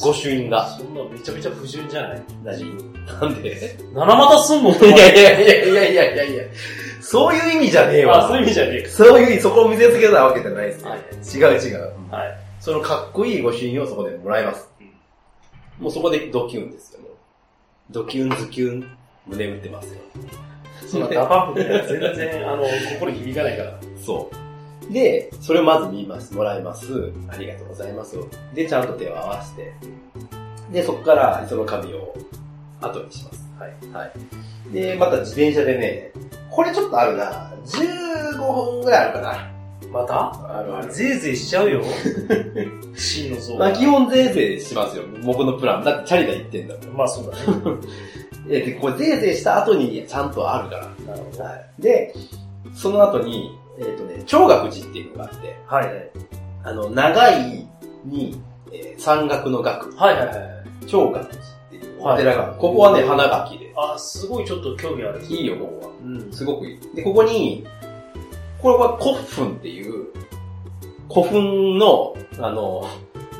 [0.01, 0.67] 御朱印が。
[0.77, 2.23] そんなめちゃめちゃ不純じゃない？
[2.43, 2.77] 何？
[3.21, 3.77] なんで？
[3.93, 6.43] 七股すんのいやいやいやいやいやいやいや
[7.01, 8.25] そういう意味じゃねえわ。
[8.25, 10.85] あ、そういう意味じゃねえそういう意味、そこを見せつけたわけじゃないです。
[10.85, 10.99] はい。
[11.53, 11.93] 違う違う。
[12.09, 12.37] はい。
[12.59, 14.69] そのかっこいい御朱印をそこでもらえます。
[15.79, 16.99] もうそこでドキュンですよ。
[17.91, 19.99] ドキュンズキュン、胸打ってますよ。
[20.87, 23.79] そんな DA PUMP みたいな全然、あの、心に響かないから。
[24.03, 24.35] そう。
[24.91, 26.33] で、それをまず見ます。
[26.33, 27.11] もらいます。
[27.29, 28.17] ありがとうございます。
[28.53, 29.73] で、ちゃんと手を合わせて。
[30.71, 32.15] で、そこから、その紙を
[32.81, 33.49] 後にします。
[33.59, 33.93] はい。
[33.93, 34.73] はい。
[34.73, 36.11] で、また自転車でね、
[36.49, 37.51] これちょっとあるな。
[37.65, 39.53] 15分ぐらいあるかな。
[39.91, 40.57] また？
[40.57, 40.91] あるある。
[40.91, 41.83] ぜいぜいしちゃうよ。
[42.95, 45.03] 真の像まあ基本ぜいぜいしますよ。
[45.23, 45.83] 僕のプラン。
[45.83, 46.97] だってチャリで行ってんだもん。
[46.97, 47.77] まあそうだね。
[48.49, 50.81] え、で、これぜいぜいした後にちゃんとあるから。
[50.81, 51.43] なるほど。
[51.43, 51.81] はい。
[51.81, 52.13] で、
[52.73, 56.11] その後に、えっ、とね、長岳寺っていうのがあって、はいはい。
[56.63, 57.67] あの、長い
[58.05, 60.37] に、えー山岳の岳、はいはいはい。
[60.87, 63.73] 長岳寺っていうお寺がある、ここはね、花垣で。
[63.75, 65.21] あ、すごいちょっと興味ある。
[65.23, 65.93] いいよ、ここは。
[66.03, 66.31] うん。
[66.31, 66.95] すごくいい。
[66.95, 67.65] で、ここに、
[68.61, 70.07] これは古墳っていう、
[71.11, 72.87] 古墳の、あの、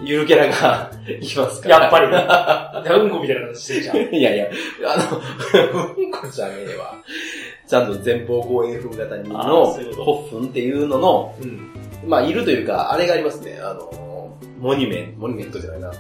[0.03, 1.79] ゆるキャラがいますから。
[1.79, 2.95] やっぱりね。
[2.95, 3.97] うんこみたいな形してるじゃん。
[4.15, 4.47] いやいや、
[4.85, 5.17] あの、
[5.97, 6.95] うんこじゃねえわ。
[7.67, 11.69] ちゃんと前方後円墳型にのそういうこ古墳っていうのの、うん。
[12.05, 13.59] まあ、いるというか、あれがありますね。
[13.61, 15.91] あの、モニュメント、モニュメントじゃないな。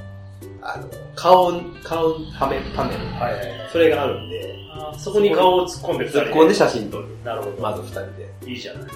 [0.61, 3.05] あの、顔、顔パネル、パネル。
[3.15, 3.69] はいはい。
[3.71, 7.05] それがあるんで、あそこに顔を突っ込んで突っ込んで写真撮る。
[7.23, 7.61] なるほど。
[7.61, 8.33] まず二人で。
[8.45, 8.83] いいじゃない。
[8.83, 8.89] で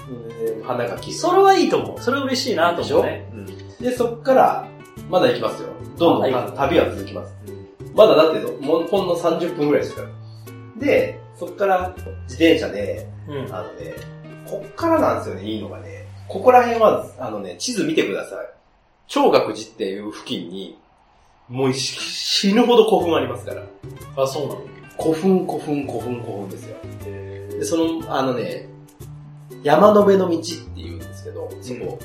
[0.64, 2.00] 花が綺麗それはいいと思う。
[2.00, 3.24] それ嬉しいなと思うね。
[3.80, 4.68] で、そっから、
[5.08, 5.68] まだ行きますよ。
[5.98, 7.34] どんどんはい旅は続きます。
[7.94, 10.08] まだだってもうほんの30分ぐらいですから。
[10.78, 13.44] で、そっから自転車で、うん。
[13.44, 13.54] うん。
[13.54, 13.94] あのね、
[14.46, 16.06] こっからなんですよね、いいのがね。
[16.28, 18.46] ここら辺は、あのね、地図見てください。
[19.06, 20.78] 長岳寺っていう付近に、
[21.48, 23.62] もうし死ぬほど古墳ありますから。
[24.16, 24.60] あ、そうなの？
[25.00, 26.76] 古墳、古墳、古墳、古墳ですよ。
[27.06, 28.68] へで、その、あのね、
[29.62, 30.44] 山の辺の道って
[30.76, 31.98] 言うんですけど、そこ、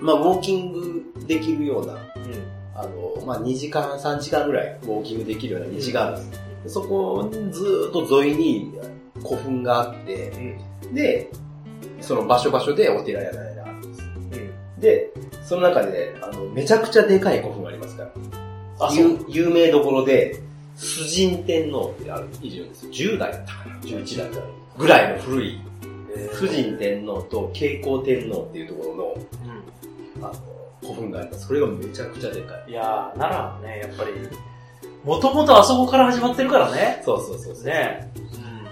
[0.00, 0.99] まあ、ウォーキング
[1.30, 2.00] できるような、うん。
[2.74, 6.42] あの、まあ、2時間、3時間ぐらいウォーキングできるような道があるんです。
[6.64, 8.74] でそこにずーっと沿いに
[9.22, 10.30] 古墳があって、
[10.82, 10.94] うん。
[10.94, 11.30] で、
[12.00, 14.02] その場所場所でお寺やらがあるんです。
[14.02, 14.80] うん。
[14.80, 15.12] で、
[15.44, 18.10] その中で、あの、めちゃくちゃでかい古墳がありますから。
[18.80, 19.24] あ、そう。
[19.28, 20.40] 有有名どころで、
[20.74, 22.92] 崇神天皇ってある、いるんですよ。
[22.92, 24.42] 10代だったかな ?11 代
[24.76, 25.60] ぐらいの古い、
[26.32, 29.16] 崇神天皇と慶光天皇っていうところの、う
[30.22, 31.46] あの、古墳があります。
[31.46, 32.68] それがめちゃくちゃでかい。
[32.68, 32.70] ん。
[32.70, 34.10] いやー、奈良はね、やっぱり、
[35.04, 37.02] もともとあそこから始まってるからね。
[37.04, 37.64] そうそうそうそう。
[37.64, 38.10] ね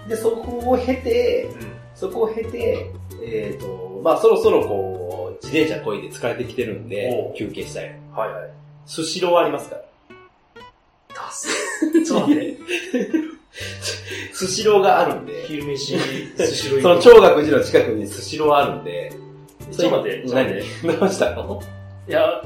[0.09, 1.73] で、そこを経て、うん。
[1.94, 2.90] そこを経て、
[3.23, 7.99] えっ、と、まあそろそろこう、自転車こいで疲れてきてるんで休憩したい。
[8.14, 8.51] はいはい。
[8.87, 9.83] スシローありますから。
[11.14, 11.49] ダス。
[12.05, 12.59] ちょっと待って。
[14.33, 15.99] スシローがあるんで、昼飯、
[16.37, 19.12] 寿司類その長岳寺の近くにスシローあるんで、
[19.73, 20.64] ちょっと待って、ちょっと待って。
[20.85, 20.99] 何？
[21.01, 21.62] どうしたの？
[22.09, 22.42] いや、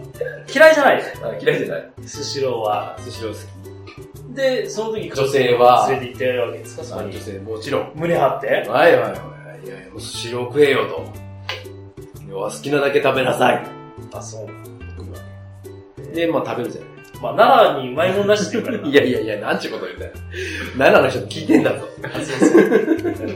[0.52, 1.02] 嫌いじゃない。
[1.22, 1.92] あ嫌いじゃない。
[2.04, 2.96] スシローは。
[2.98, 6.86] スシロー好で、その時女性は連れて行ってやるわけですか、き。
[6.88, 7.12] そ女。
[7.12, 7.92] 性もちろん。
[7.94, 8.46] 胸張って。
[8.46, 9.18] はいはいは
[9.62, 9.66] い。
[9.66, 11.04] いやいや、もうスシロー食えよと。
[12.28, 13.66] 要は好きなだけ食べなさい。
[14.12, 16.14] あ、そう。
[16.14, 16.92] で、まあ食べるじゃない。
[17.22, 18.88] まあ、奈良にうまいもんなしって言うからな。
[18.90, 20.12] いやいやいや、なんちゅうこと言うんだよ。
[20.76, 21.86] 奈良の人聞いてんだぞ。
[22.02, 23.30] あそうそう。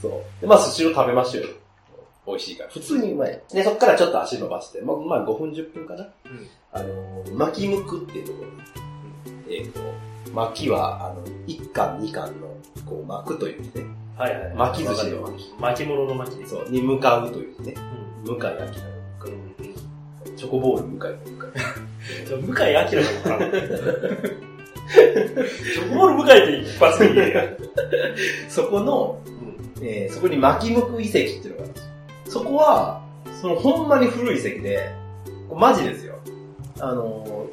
[0.00, 0.40] そう。
[0.40, 1.50] で、まあ、寿司を食べましょうよ。
[2.26, 2.70] 美味しいから。
[2.70, 3.40] 普通にうまい。
[3.52, 6.08] で、そっからちょっと足伸ばして、まあ、まあ、5分10分かな。
[6.26, 8.50] うんあのー、巻きむくっていうところ。
[9.50, 9.80] えっ、と、
[10.32, 12.46] 巻きは、あの、1巻2巻の、
[12.86, 13.68] こう、巻くというね。
[14.16, 14.54] はいはい。
[14.54, 15.54] 巻き寿司の巻き。
[15.58, 16.50] 巻き物の巻きです。
[16.50, 17.74] そう、に向かうというね。
[18.24, 18.36] うん。
[18.36, 20.32] 向井明の向かうん。
[20.32, 20.36] う。
[20.36, 21.52] チョコボール向井の向かう。
[22.26, 23.52] じゃあ向井明かもわからん。
[23.52, 27.42] チョコボール向井って一発で言えよ。
[28.48, 29.84] そこの、うん。
[29.84, 31.89] えーそこに巻きむく遺跡っていうのがあるんですよ。
[32.30, 33.02] そこは、
[33.42, 34.94] そのほんまに古い遺跡で、
[35.52, 36.14] マジですよ。
[36.78, 37.48] あの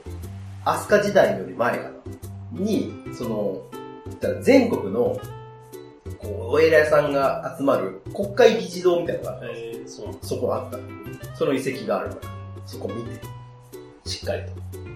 [0.63, 1.91] ー、飛鳥時代より前かな。
[2.51, 3.63] に、その、
[4.43, 5.19] 全国の、
[6.19, 9.51] こう、お偉いさんが集まる国会議事堂みたいなのがある。
[9.55, 10.77] えー、そうなんそこあった。
[11.35, 12.21] その遺跡があるから、
[12.67, 13.19] そこ見て、
[14.05, 14.86] しっかりと。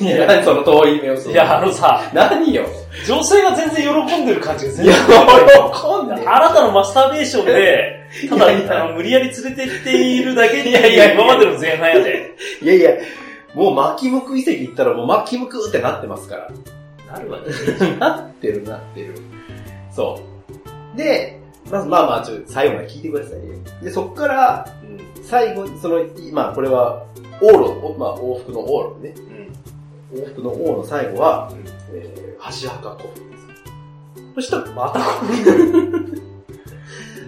[0.00, 2.66] いや、何その遠い目をするいや、あのさ、何よ。
[3.06, 6.28] 女性が全然喜んでる感じが全いや、然喜んで。
[6.28, 12.34] あなたのマスターベーションで、 ただ、いやあの、無理やり連れてっているだけっていやいや今までの前半やで。
[12.62, 12.90] いやいや、
[13.54, 16.48] もう巻きむく遺跡行ったらもう巻きむくってなってますから。
[17.12, 17.44] なるわね。
[17.98, 19.14] なってるなってる。
[19.90, 20.20] そ
[20.94, 20.96] う。
[20.98, 21.38] で、
[21.70, 23.40] まずまあまあ、ちょっと最後まで聞いてくださいよ。
[23.82, 25.24] で、そっから、うん。
[25.24, 26.00] 最後に、その、
[26.32, 27.02] まあこれは、
[27.40, 29.14] 往路、おまあ往復の往路ね。
[29.16, 29.39] うん。
[30.12, 33.46] 往復の往路最後は、うんえー、橋墓古墳です。
[34.34, 35.32] そしたら、またこれ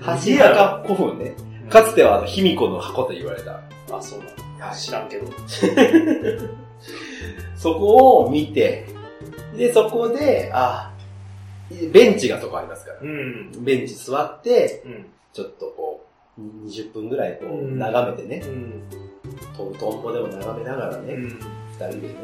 [0.04, 0.10] 橋
[0.42, 1.34] 墓古墳ね。
[1.68, 3.60] かつてはあの、卑弥呼の箱と言われた。
[3.90, 4.32] あ、そうなの。
[4.74, 5.26] 知らんけど。
[7.56, 8.86] そこを見て、
[9.56, 10.92] で、そこで、あ、
[11.92, 12.98] ベンチがそこありますから。
[13.00, 13.52] うん。
[13.60, 15.06] ベンチ座って、うん。
[15.32, 16.04] ちょっとこ
[16.38, 18.82] う、20分ぐらいこう、うん眺めてね、うん。
[19.56, 21.24] トトンボでも眺めながらね、うん。
[21.24, 22.14] 二人でね、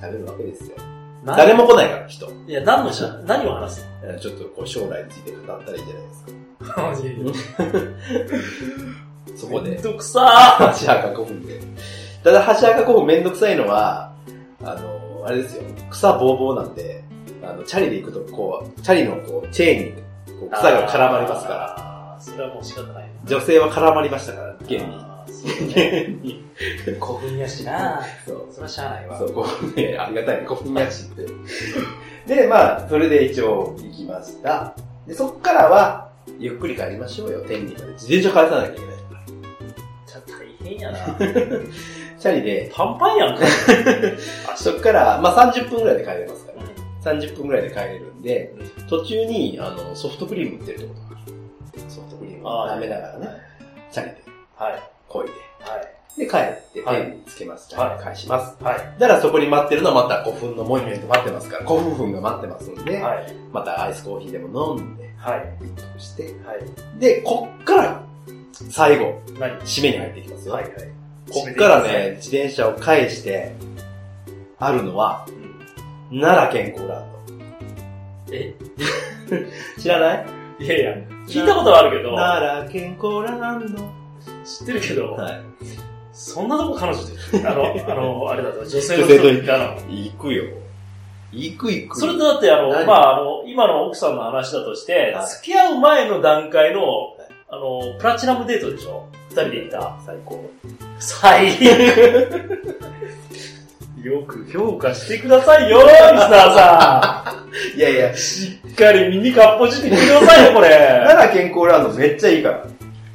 [0.00, 0.76] 喋るわけですよ。
[1.24, 2.30] な誰も来ないから、人。
[2.46, 3.86] いや、何のしゃ、何を話す
[4.20, 6.38] ちょっとこう、将来について語ったらいいじゃないですか。
[6.68, 7.32] の
[9.36, 11.60] そこでめん、どくさ橋墓古墳で。
[12.24, 14.12] ただ、橋墓古墳めんどくさいのは、
[14.62, 17.04] あの、あれですよ、草ぼうぼうなんで、
[17.42, 20.02] あの、チャリで行くと、こう、チャリのこう、チェーンに、
[20.40, 22.16] こうー草が絡まりますから、ら。
[22.20, 23.10] それはもう仕方ない。
[23.24, 25.07] 女性は絡まりましたから、現に。
[25.46, 26.96] あーね。
[27.00, 28.46] 古墳やしなそう。
[28.50, 29.18] それはしゃあないわ。
[29.18, 31.08] そう、5分ね、ありがたい、5分やしっ
[32.26, 32.34] て。
[32.34, 34.74] で、まあ、それで一応行きました。
[35.06, 37.86] で、そっからは、ゆっくり帰りましょうよ、天理まで。
[37.92, 38.88] 自転車返さなきゃいけない。
[40.06, 40.20] じゃあ
[40.60, 40.98] 大変やな
[42.18, 43.46] チャリで、パンパンやんか。
[44.56, 46.52] そっから、まあ30分ぐらいで帰れますか
[47.04, 47.12] ら。
[47.12, 48.54] 30分ぐらいで帰れるんで、
[48.88, 53.28] 途中に、あの、ソフトクリーム売ってるところがあるソフトクリームを舐めながらね、
[53.90, 54.16] チャリで、
[54.56, 54.97] はい。
[55.08, 55.32] こいで。
[55.60, 55.94] はい。
[56.18, 57.68] で、帰って、はいペンにつけます。
[57.68, 58.56] チャリで返します。
[58.62, 58.76] はい。
[58.98, 63.34] だからそこに待ってるのはまた古墳のモニュメント待ってますから、古墳墳が待ってますんで、はい。
[63.52, 65.54] またアイスコーヒーでも飲んで、はい。
[65.64, 66.98] 一服して、はい。
[66.98, 68.02] で、こっから、
[68.70, 69.56] 最後、何？
[69.60, 70.54] 締めに入っていきますよ。
[70.54, 70.72] はいはい。
[71.30, 73.52] こっからね、自転車を返して、
[74.58, 75.24] あるのは、
[76.10, 77.04] 奈良健康ラン
[78.32, 78.54] え？
[79.30, 79.36] ド。
[79.80, 80.26] 知らない？
[80.60, 80.94] いやいや、
[81.28, 83.72] 聞いたことはあるけど、奈良健康ラン
[84.48, 85.40] 知ってるけどド。、はい。
[86.12, 90.44] そんなとこ彼女で、あの、 あの、あれだと、女性の人ってあの、行くよ。
[91.30, 92.00] 行く行く。
[92.00, 92.86] それとだってあの、何？
[92.86, 96.80] まああの、今の奥さんの話だとして、はい付き合う前の段階の、
[97.50, 99.04] あの、プラチナムデートでしょ？
[99.30, 99.96] 二人で行った。
[100.04, 100.50] 最高。
[100.98, 102.58] 最悪。
[104.02, 107.34] よく評価してくださいよ、リスナーさ
[107.76, 110.68] いやいやん。、しっかり耳かっぽじってくださいよ、これ。
[110.68, 112.64] 奈良健康ランドめっちゃいいから。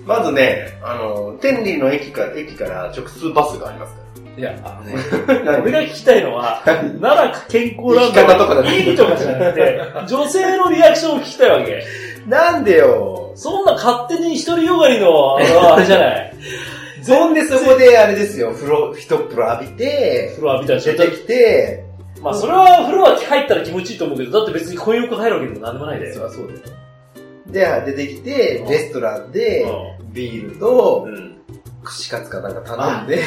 [0.06, 4.02] まずね、あの、天理の駅から、駅から直通バスがありますか
[4.38, 4.96] いや、あのね、
[5.46, 5.62] ら。
[5.62, 11.84] 俺が聞きたいのは、奈良健康ランド生き方とかじゃなくて、女性のリアクションを聞きたいわけ。
[12.28, 13.32] なんでよ？
[13.36, 16.34] そんな勝手に一人よがりの、あの、あれじゃない？
[17.04, 21.84] そんでそこであれですよ、風呂、一風呂浴びて、風呂浴びたでしょ出てきて、
[22.22, 26.14] まあ、それは風呂は入ったら気持ちいいと思うけど、だって別に混浴入るわけでもなんでもないで。
[26.14, 26.60] そうだよ。
[27.48, 29.66] で、出てきて、レストランで、
[30.14, 31.34] ビールとう、ん。
[31.84, 33.22] 串カツかなんか頼んで、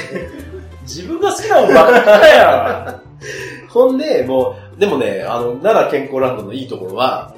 [0.83, 3.01] 自分が好きなもんばっかりや
[3.69, 7.35] ほんで、もう、でもね、あの、奈良健康ランドのいいところは、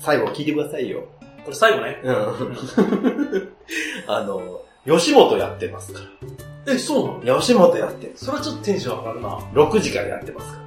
[0.00, 1.00] 最後聞いてくださいよ。
[1.44, 2.00] これ最後ね。
[2.02, 2.14] うん。
[4.06, 6.00] あの、吉本やってますか
[6.66, 7.34] え、そうなの？
[7.36, 7.40] ら。
[7.40, 8.12] 吉本やってる。
[8.16, 9.28] それはちょっとテンション上がるな。
[9.52, 10.58] 6時からやってますか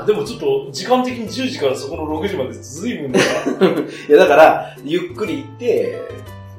[0.00, 3.20] あでもちょっと、時間的に10時からそこの6時までずいぶんだ。
[3.20, 3.24] ら。
[4.08, 6.00] いや、だから、ゆっくり行って、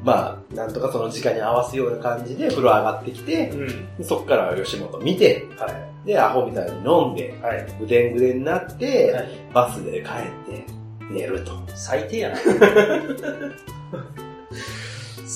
[0.04, 4.06] まあ、なんとかその時間に合わせような感じで風呂上がってきて、うん。
[4.06, 6.08] そっから吉本見て、はい。
[6.08, 7.66] で、アホみたいに飲んで、はい。
[7.80, 10.10] ぐでんぐでんになって、はいバスで帰
[10.54, 10.64] って、
[11.12, 11.54] 寝ると。
[11.74, 12.38] 最低やな。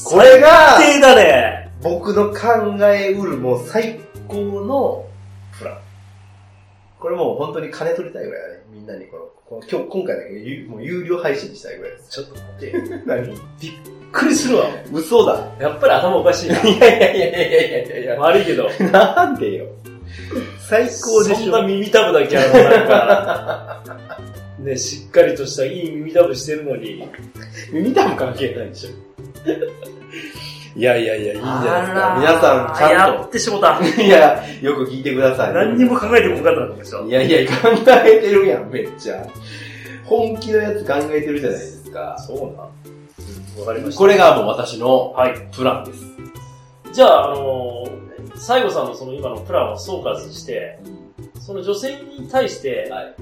[0.05, 1.71] これが、最低だね。
[1.81, 5.05] 僕の考えうるもう最高の
[5.57, 5.77] プラン。
[6.99, 8.63] これもう本当に金取りたいぐらいだね。
[8.71, 12.09] みんなにこの、この今日、今回だけゆもう有料配信したいぐらいです。
[12.09, 12.73] ちょっと待って。
[13.05, 13.27] 何？
[13.27, 13.37] びっ
[14.11, 14.65] くりするわ。
[14.91, 15.47] 嘘だ。
[15.59, 16.59] やっぱり頭おかしいな。
[16.67, 18.69] いやいやいやいやいやいや悪いけど。
[18.91, 19.65] なんでよ。
[20.59, 21.35] 最高でしょ。
[21.35, 23.83] そんな耳たぶだけあの、なんか、
[24.59, 27.07] ね、しっかりとしたいい耳たぶしてるのに。
[27.71, 28.89] 耳たぶ関係ないでしょ。
[30.75, 32.15] いやいやいや、いいんじゃないですか。
[32.19, 33.79] 皆さんちゃやんってしもた。
[33.79, 33.83] と。
[34.01, 35.53] いや、よく聞いてください。
[35.53, 37.11] 何にも考えてもよかったんでしょい。
[37.11, 39.25] やいや、考えてるやん、めっちゃ。
[40.05, 42.15] 本気のやつ考えてるじゃないですか。
[42.19, 42.63] そうな。
[42.63, 43.97] うんわかりました。
[43.99, 45.33] これがもう私のはい。
[45.55, 45.99] プランです。
[46.93, 50.79] じゃあ、あのー、西郷さんのその今のプランを総括して、
[51.39, 53.13] その女性に対して、はい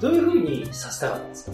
[0.00, 1.52] どういう風にさせたかったんですか？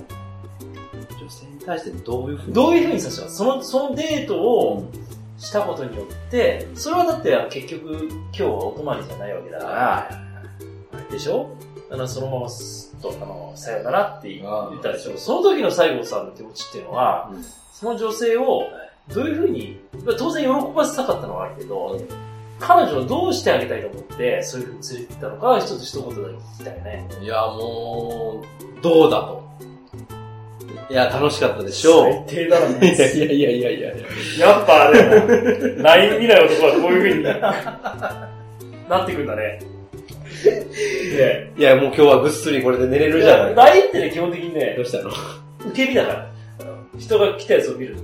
[1.21, 2.53] 女性に対してどういうふうに？
[2.53, 4.91] どういう風にさせたかその、そのデートを
[5.45, 10.11] したことによって、それはだって結局今日はお泊まりじゃないわけだから、
[11.11, 11.55] でしょ？
[11.91, 15.19] あの、そのまますっと、あの、さよならって言ったでしょ？
[15.19, 17.45] その時の西郷さんの気持ちっていうのは、うん。
[17.73, 18.63] その女性を
[19.13, 19.81] どういうふうに、
[20.19, 22.01] 当然喜ばせたかったのはあるけど、
[22.59, 27.09] 彼女をどうしてあげたいと思って、そういうふうに連れて行ったのか、一つ一言だけ聞きたいね。
[27.21, 28.43] いや、も
[28.79, 29.44] う、どうだと。
[30.91, 32.25] いや、楽しかったでしょう。
[32.29, 33.89] 最低だな、いやいやいやいやいやいや。
[34.47, 35.83] やっぱあれだな。
[35.97, 37.23] LINE 見ない男はこういうふうに
[38.89, 39.61] な ってくんだね。
[41.17, 43.55] で、いや、もう今日はぐっすりこれで寝れるじゃない。
[43.55, 45.11] LINE ってね、基本的にねど、うしたの？
[45.11, 46.27] 受け身だから。
[46.99, 47.97] 人が来たやつを見る。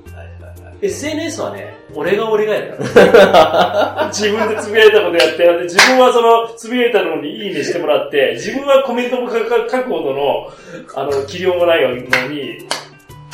[0.82, 2.84] SNS はね、俺が俺がやか
[3.18, 4.08] ら。
[4.12, 10.48] 自分でつぶやいたことやって、で自分はその、つぶやいたのにいいねしてもらって、自分はコメントも書くほどの、
[10.94, 12.66] あの、器量もないのに、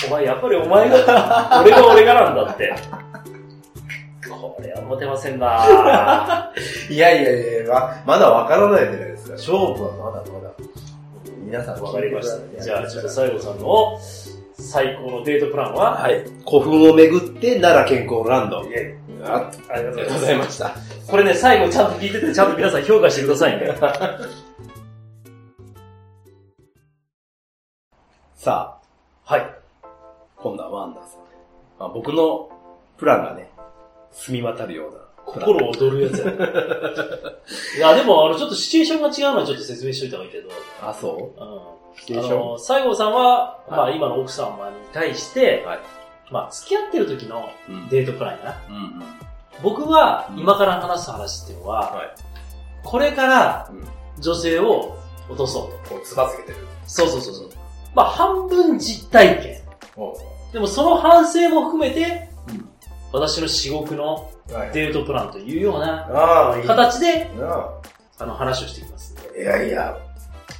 [0.08, 2.74] お前、やっぱりお前が、俺が俺がなんだって。
[4.28, 6.50] これはモテませんな
[6.88, 9.32] いやいやいや、ままだわからないじゃないですか。
[9.32, 10.50] 勝負はまだまだ。
[11.44, 12.62] 皆さんわかりました。
[12.62, 13.98] じゃあ、ちょっと最西郷さんの、
[14.58, 16.24] 最高のデートプランは、はい。
[16.48, 18.58] 古墳を巡って奈良健康ランド。
[18.58, 20.74] あありがとうございました。
[21.06, 23.76] これね、最後ちゃんと聞いてて、ちゃんと皆さん評価してくださいね。
[28.36, 28.78] さ
[29.24, 29.40] はい。
[29.40, 29.50] あ、
[30.36, 31.20] 今度はワンダーさん。
[31.78, 32.48] まあ、僕の
[32.96, 33.50] プランがね、
[34.12, 35.00] 澄み渡るような。
[35.26, 36.30] 心躍るやつや。
[37.76, 40.50] いや、でも、あの、ちょっとシチュエーションが違うのはちょっと説明しといた方がいいけど、
[40.80, 41.75] あ、そうん。
[41.98, 45.78] シチュエーションあの、西郷さんは、まあはい今の奥様に対して、はい
[46.30, 47.88] まあ付き合ってる時のううん。
[47.88, 48.62] デートプランやな。
[48.68, 49.02] うんうん。
[49.62, 52.14] 僕はうん今から話す話っていうのは、はい。
[52.82, 54.22] これからうん。
[54.22, 54.96] 女性を
[55.28, 55.94] 落とそうと。
[55.94, 56.58] こう、つばつけてる。
[56.86, 57.50] そうそうそうそう。
[57.94, 59.60] まあ半分実体験。
[59.96, 60.16] お
[60.52, 62.66] でもその反省も含めて、うん
[63.12, 64.70] 私の至極のはい。
[64.72, 66.08] デートプランというような。
[66.66, 67.68] 形で、な
[68.18, 69.16] あの話をしていきます。
[69.36, 69.96] あいやいや、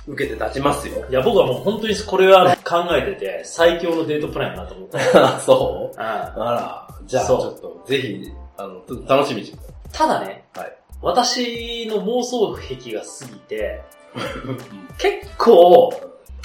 [0.07, 1.05] 受けて立ちますよ。
[1.09, 4.99] いや、僕はもう本当にこれは考えてて、最強のデートプランやなと思って。
[5.15, 6.01] あ、 そう？
[6.01, 6.41] ああ。
[6.41, 9.59] ら、じゃあちょっと、ぜひ、あの、楽しみにして。
[9.93, 10.77] ただね、はい。
[11.03, 13.83] 私の妄想癖が過ぎて、
[14.99, 15.93] 結構、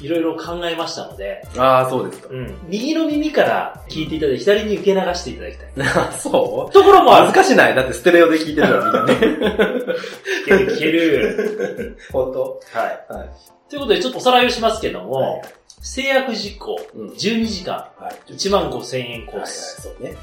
[0.02, 1.42] いろいろ考えましたので。
[1.58, 2.30] ああ、そうですか。
[2.32, 5.70] うん、右の耳から聞いていただいて、左に受け流していただきたい。
[6.08, 6.74] あそう？
[6.74, 7.12] ところも。
[7.12, 9.14] 恥ずかしないだってステレオで聞いてるからみんなね。
[9.14, 11.98] いけるいける。
[12.12, 12.60] 本当？
[12.74, 13.14] はい。
[13.14, 13.30] はい。
[13.70, 15.42] ということで、ちょっとおさらいをしますけども、はい
[15.84, 18.32] 制約実行、うん12時間、はい。
[18.34, 19.82] 1万5千円コはいはい、ース。
[19.82, 20.16] そうね。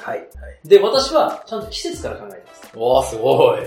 [0.00, 0.18] はい。
[0.18, 0.28] はい。
[0.68, 2.70] で、私はちゃんと季節から考えてます。
[2.74, 3.60] おー、すごい。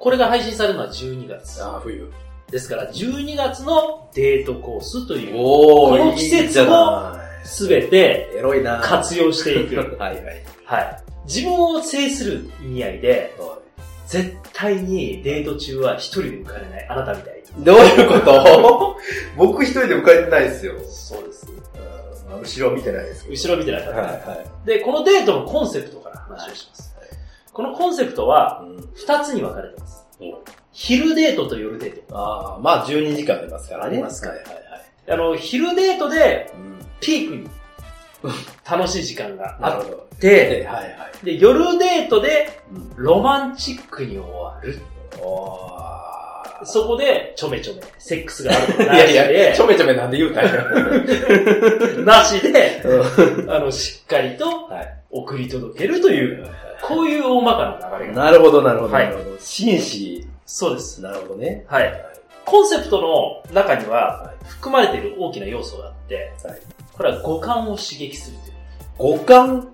[0.00, 1.62] これが配信されるのは12月。
[1.62, 2.10] ああ、冬。
[2.52, 9.74] ですから、12月のデートコースという、おこの季節もすべてエロいな活用していく。
[9.98, 10.24] はいはい。
[10.64, 11.02] はい。
[11.26, 13.34] 自分を制する意味合いで、
[14.06, 16.86] 絶対にデート中は一人で浮かれない。
[16.88, 17.64] あなたみたいに。
[17.64, 18.96] どういうこと？
[19.36, 20.74] 僕一人で浮かれてないですよ。
[20.88, 21.46] そうです。
[21.48, 21.62] うん
[22.42, 23.86] 後ろ見てないですけ後ろ見てない。
[23.88, 24.66] はいはい。
[24.66, 26.94] で、このデートのコンセプトから話をします。
[27.52, 30.01] このコンセプトは、うん二つに分かれてます。
[30.72, 32.16] 昼デートと夜デート。
[32.16, 33.94] ああ、まあ12時間ありますからね。
[33.94, 34.62] ありますからはいはいはい。
[35.10, 37.48] あの、昼デートでうんピークに
[38.68, 40.18] 楽しい時間があっ。
[40.18, 41.26] て、はいはい。
[41.26, 44.78] で、夜デートでうんロマンチックに終わる。
[46.64, 50.52] そこでちょめちょめ、セックスがあるなしやいや、ちでょ、めちょめなんで言うたんや。
[52.06, 54.94] なしで、うんあの、しっかりとはい。
[55.10, 56.46] 送り届けるという、
[56.82, 58.24] こういう大まかな流れが。
[58.24, 59.14] なるほど、なるほど、はい。
[59.38, 60.26] 紳士。
[60.44, 61.00] そうです。
[61.00, 61.64] なるほどね。
[61.68, 61.92] はい。
[62.44, 63.00] コンセプト
[63.46, 66.60] の中にはは含まれている大きな要素があって、はい
[66.92, 68.54] これは五感を刺激するという。
[68.98, 69.68] 五感？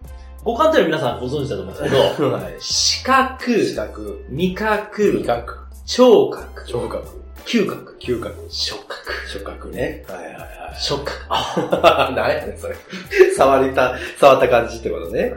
[0.44, 2.56] 五感というのは皆さんご存知だと思うんですけど、 はい。
[2.60, 7.08] 視覚、視覚、味覚、味覚、聴覚、聴覚、
[7.44, 10.04] 嗅覚、嗅覚、触覚、触覚ね。
[10.08, 10.46] はいはいはい。
[10.78, 11.18] 触覚。
[11.28, 12.76] あ 何やねん、それ。
[13.36, 15.34] 触りた、触った感じってことね。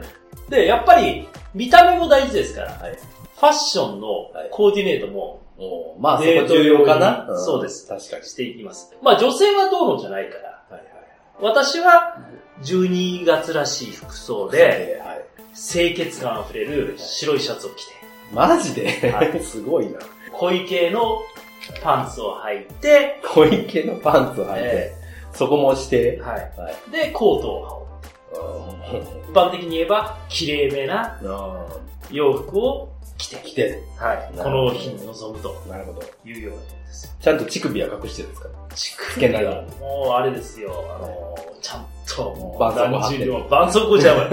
[0.52, 2.98] で、やっぱり、見た目も大事ですから、はい
[3.42, 8.24] ファッションのコーディネートもおまあ、そこ重要かな用にそうです確かに。
[8.24, 8.94] していきます。
[9.02, 10.82] まあ女性はどうのじゃないから、はいはい。
[11.40, 12.18] 私は
[12.62, 15.24] 12月らしい服装で、はい。
[15.56, 17.92] 清潔感あふれる白いシャツを着て、
[18.32, 19.98] マジで、は すごいな。
[20.32, 21.20] 濃い系の
[21.82, 24.94] パンツを履いて、小池のパンツを履いて、え
[25.32, 26.52] そこも押してー、はい。
[26.56, 26.90] はい。
[26.92, 27.81] で、コートを羽織る。
[28.32, 31.66] 一般的に言えば、綺麗めなあ
[32.10, 34.32] 洋服を着て、ー来て、はい。
[34.36, 36.02] この日に臨むとなるほど。
[36.24, 37.12] いうようなことですよ。
[37.20, 38.48] ちゃんと乳首は隠してるんですか？
[38.74, 44.28] 乳つけないもうあれですよ、あの、ちゃんと、もう、何十両絆創膏じゃない。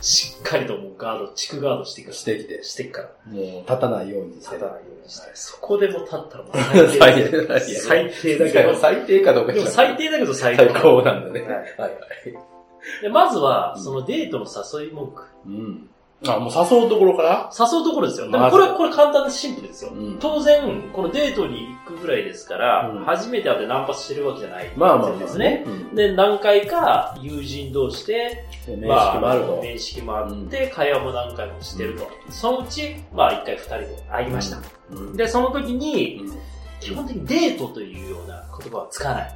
[0.00, 2.12] しっかりともうガード、地区ガードしていく。
[2.12, 3.08] してきて、してから。
[3.32, 5.30] もう立たないようにして立たないようにして。
[5.34, 8.74] そこでも立ったらもう最 低最低だ最低だけど。
[8.76, 10.74] 最低かどうかでも最低だけど最最高。
[10.80, 11.40] 高なんだね。
[11.40, 12.55] はいはいはい。
[13.02, 15.22] でまずは、うんそのデートの誘い文句。
[15.46, 15.88] うん。
[16.26, 17.50] あ、もう誘うところから？
[17.52, 18.30] 誘うところですよ。
[18.30, 19.90] でもこれ、これ簡単でシンプルですよ。
[19.90, 24.72] うん当然、このデートに行くぐらいですから、うん初めて会ってナンパしてるわけじゃない。
[24.76, 25.64] まあまあまあですね。。
[25.66, 29.60] うんで、何回か友人同士で、面識もあると。
[29.62, 32.08] 面識もあって、会話も何回もしてると。
[32.30, 34.58] そのうち、まあ一回二人で会いました。
[34.90, 36.38] うんで、その時に、うん
[36.78, 39.34] 基本的にデートというような言葉は使わない。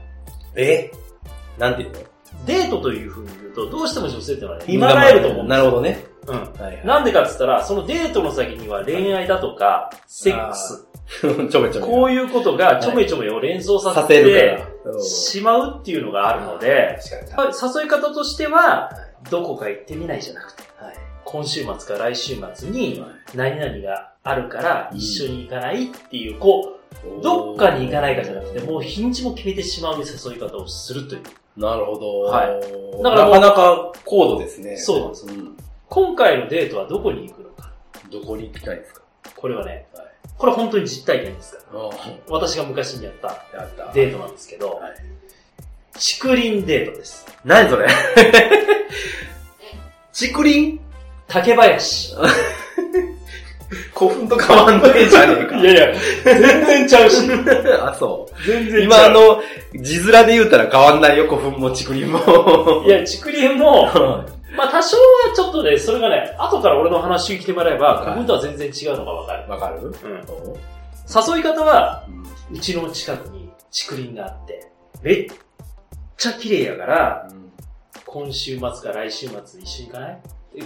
[0.56, 0.92] え？
[1.58, 2.00] なんて言うの？
[2.46, 5.58] デートというふうに言うと、どうしても女性ってのはね、今がえると思うんですよ。
[5.58, 6.04] なるほどね。
[6.26, 6.34] うん。
[6.34, 6.86] はいはい。
[6.86, 10.86] なんでかって言ったら、そのデートの先には恋愛だとか、セックス、
[11.20, 11.86] ちょめちょめ。
[11.86, 14.92] こういうことがちょめちょめを連想させさせるてから。
[14.92, 17.80] うんしまうっていうのがあるので、確かに。
[17.82, 18.90] 誘い方としては、
[19.30, 20.94] どこか行ってみないじゃなくて、はい。
[21.24, 26.76] 今週末か来週末にはい何々があるからうん一緒に行かないっていう、こ
[27.20, 31.22] う、どっかに行かないかじゃなくて、もう日にちも決めてしまう誘い方をするという。
[31.60, 32.20] うなるほど。
[32.22, 32.60] はい
[33.02, 34.76] だからなかなか高度ですね。
[34.76, 35.56] そうなんですん
[35.88, 37.70] 今回のデートはどこに行くのか。
[38.10, 39.02] どこに行きたいんですか？
[39.36, 40.06] これはね、はい
[40.36, 41.80] これ本当に実体験ですから。
[41.80, 41.90] あ
[42.28, 43.92] 私が昔にやったあ、やった。
[43.92, 44.94] デートなんですけど、はい
[45.92, 47.26] 竹林デートです。
[47.44, 47.86] 何それ？
[50.12, 50.80] 竹林
[51.28, 52.14] 竹林。
[53.94, 55.56] 古墳と変わんないじゃねえか。
[55.58, 57.28] いやいや、全然ちゃうし。
[57.80, 58.46] あ、そう。
[58.46, 59.40] 全然今あの、
[59.74, 62.18] 字面で言うたら変わんないよ、古墳も竹林も。
[62.86, 64.24] いや、竹林も、は
[64.56, 65.02] まあ多少は
[65.34, 69.50] ちょっとね、それがね、後から俺の話に来てもらえば、はい古墳とは全然違うのがわかる。
[69.50, 69.78] わかる？
[69.82, 69.92] うん。
[71.34, 72.20] 誘い方は、うん
[72.52, 74.66] うちの近くに竹林があって、
[75.04, 75.26] めっ
[76.16, 77.28] ちゃ綺麗やから、
[78.04, 80.18] 今週末か来週末一緒に行かない？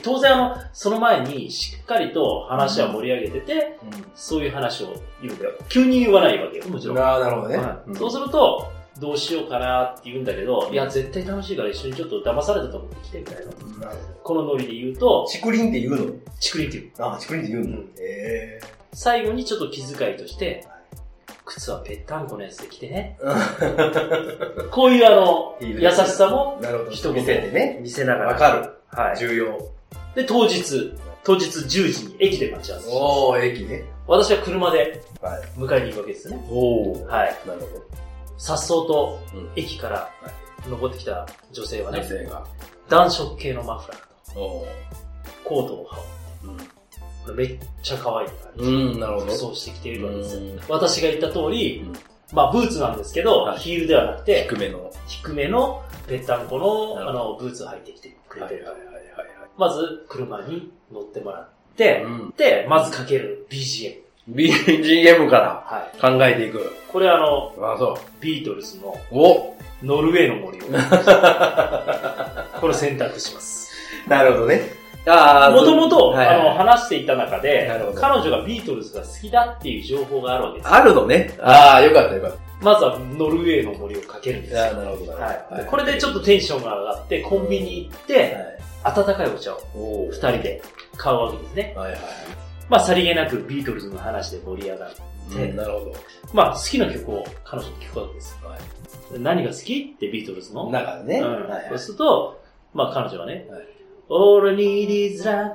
[0.03, 3.78] 当然あの、その前にしっかりと話は盛り上げてて、
[4.14, 5.53] そういう話を言うんだよ。
[5.68, 6.99] 急に言わないわけよ、もちろん。
[6.99, 7.57] ああ、なるほどね。
[7.59, 13.37] はいそうすると、どうしようかなって言うんだけど、いや、絶対楽しいから一緒にちょっと騙されたと思って来てみたい
[13.80, 13.89] な。
[13.89, 15.26] なこのノリで言うと、ど。
[15.26, 16.12] 竹林って言うの？
[16.41, 16.93] 竹林っていう。
[16.99, 17.80] あ、竹林って言うの？
[17.80, 18.61] うんえ
[18.93, 20.66] 最後にちょっと気遣いとして、
[21.45, 23.18] 靴はぺったんこのやつで着てね。
[23.61, 26.91] えこういうあの、 優しさもなるほど。
[26.93, 27.80] 一言見せてね。
[27.82, 28.32] 見せながら。
[28.32, 28.70] わかる。
[28.95, 29.18] はい。
[29.18, 29.59] 重要。
[30.14, 33.03] で、当日、当日10時に駅で待ち合わせします。
[33.03, 33.84] おー、駅ね。
[34.07, 35.42] 私は車ではい。
[35.57, 36.47] 迎えに行くわけですね。
[36.51, 37.05] おー。
[37.07, 37.36] はい。
[37.47, 37.66] なるほ
[38.36, 39.20] さっそうとど。
[39.34, 39.51] うん。
[39.57, 40.11] 駅から
[40.68, 42.47] 登ってきた女性はね、女性が。
[42.88, 44.68] 暖色系のマフラーとおー。
[45.45, 46.66] コートを羽織って、
[47.24, 48.64] これめっちゃ可愛い感じ。
[48.64, 49.26] うん、なるほど。
[49.26, 50.61] 服装してきているわけですようん。
[50.68, 51.95] 私が言った通り、うん
[52.32, 54.90] まあブーツなんですけど、はいヒールではなくて、低めの。
[55.07, 56.59] 低めのぺったんこ
[56.99, 58.64] のあのブーツを履いてきてくれてる。
[58.64, 58.95] はいはいはい
[59.57, 64.01] まず車に乗ってもらって、うんで、まずかける BGM。
[64.30, 66.01] BGM からはい。
[66.01, 66.72] 考えていく。
[66.89, 69.16] これあの、あ、そビートルズのう。
[69.16, 70.62] おノルウェーの森を、
[72.61, 73.70] これ選択します。
[74.09, 74.62] なるほどね。
[75.07, 80.68] あもともと、はいはいあの、話していた中で彼女がビートルズが好きだっていう情報があるわけです。
[80.70, 81.37] あるのね。
[81.41, 82.32] ああ、よかったよかっ
[82.62, 84.61] まずはノルウェーの森をかけるんですよ。
[84.61, 85.12] あ、なるほど。
[85.12, 85.57] はい。
[85.57, 88.36] でこれでちょっとテンションが上がって、コンビニ行って、
[88.84, 90.62] 温かいお茶をお二人で
[90.96, 91.74] 買うわけですね。
[91.76, 92.00] はいはい。
[92.68, 94.92] まあ、さりげなくビートルズの話で盛り上がる。
[95.32, 95.94] うんなるほ
[96.34, 98.38] まあ、好きな曲を彼女に聞くわけです。
[98.42, 98.48] ど。
[98.48, 98.61] はい。
[99.18, 100.70] 何が好きってビートルズの？
[100.70, 101.20] 中でね。
[101.20, 102.42] うんはいそうすると、
[102.72, 103.66] まあ彼女はね、はい
[104.11, 105.52] All I need is love,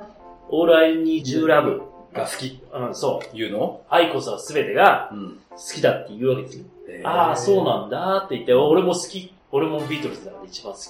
[0.50, 1.82] all I need is love.
[2.12, 3.36] が好きうん、そう。
[3.36, 3.82] 言うの？
[3.88, 5.38] 愛こそは全てがうん。
[5.50, 6.64] 好きだって言うわけですよ。
[7.04, 9.32] ああ、そうなんだって言って、俺も好き。
[9.52, 10.84] 俺もビートルズだから一番好き。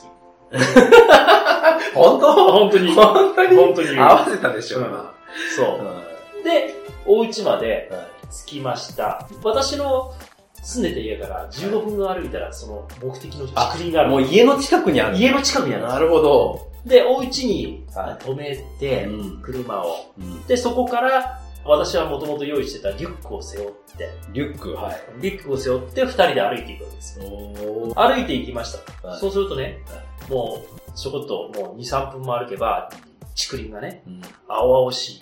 [1.94, 2.52] 本当？
[2.52, 2.92] 本当に。
[2.92, 3.56] 本当に？
[3.56, 5.14] 本当に合わせたでしょ、う。
[5.56, 6.44] そう。
[6.44, 6.74] で、
[7.06, 8.06] お家まではい
[8.46, 9.26] 着きました。
[9.42, 10.12] 私の
[10.62, 14.10] 住んでた家から15分歩いたらその目的の竹林がある。
[14.10, 15.16] もう家の近くにある。
[15.16, 16.70] 家の近くにあるなるほど。
[16.84, 20.12] で、お家にはい止めて、うん車を。
[20.18, 25.00] うんで、そこから、私はもともと用意してたリュックを背負って、リュック、はい。
[25.20, 27.24] リュックを背負って二人で歩いていくわけですよ。
[27.26, 29.08] お歩いていきました。
[29.08, 29.78] はいそうするとね、
[30.28, 32.90] もう、ちょこっともう2、3分も歩けば、
[33.36, 34.22] 竹林がね、うん。
[34.48, 35.20] 青々しい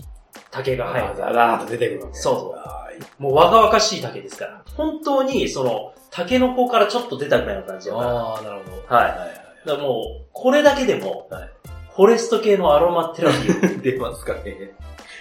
[0.51, 2.14] 竹が生えあてザラーっと出てくるわけ。
[2.18, 4.64] そうそうもう若々しい竹ですから。
[4.76, 8.09] 本当に、その、竹の子からちょっと出たぐらいの感じだから。
[8.11, 8.95] あー、なるほど。
[8.95, 9.28] はいはいはい
[9.66, 11.51] だからもう、これだけでも、はい
[11.99, 14.70] フォレスト系のアロマテラピー 出ますかね。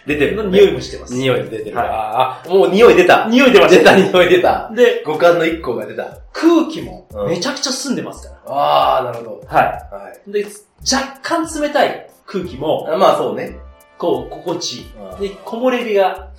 [0.07, 1.13] 出てるのの匂いもしてます。
[1.13, 1.75] 匂い出てる。
[1.77, 3.27] はいああ、もう匂い出た。
[3.27, 3.79] 匂い出ました。
[3.79, 4.71] 出た、匂い出た。
[4.73, 6.17] で、五感の一個が出た。
[6.33, 8.51] 空気もうんめちゃくちゃ澄んでますから。
[8.53, 9.41] ああ、なるほど。
[9.47, 10.29] ははい。
[10.29, 10.33] い。
[10.33, 10.45] で、
[10.91, 13.57] 若干冷たい空気も、あまあそうね。
[13.97, 14.85] こう、心地いい。
[15.11, 16.29] うんで、木漏れ日が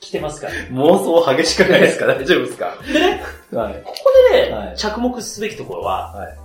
[0.00, 0.52] 来てますから。
[0.72, 2.06] 妄想激しくないですか？
[2.06, 2.74] 大丈夫ですか？
[2.86, 3.22] でね、
[3.52, 3.82] はい。
[3.84, 3.96] ここ
[4.32, 6.36] でね、はい着目すべきところは、はい。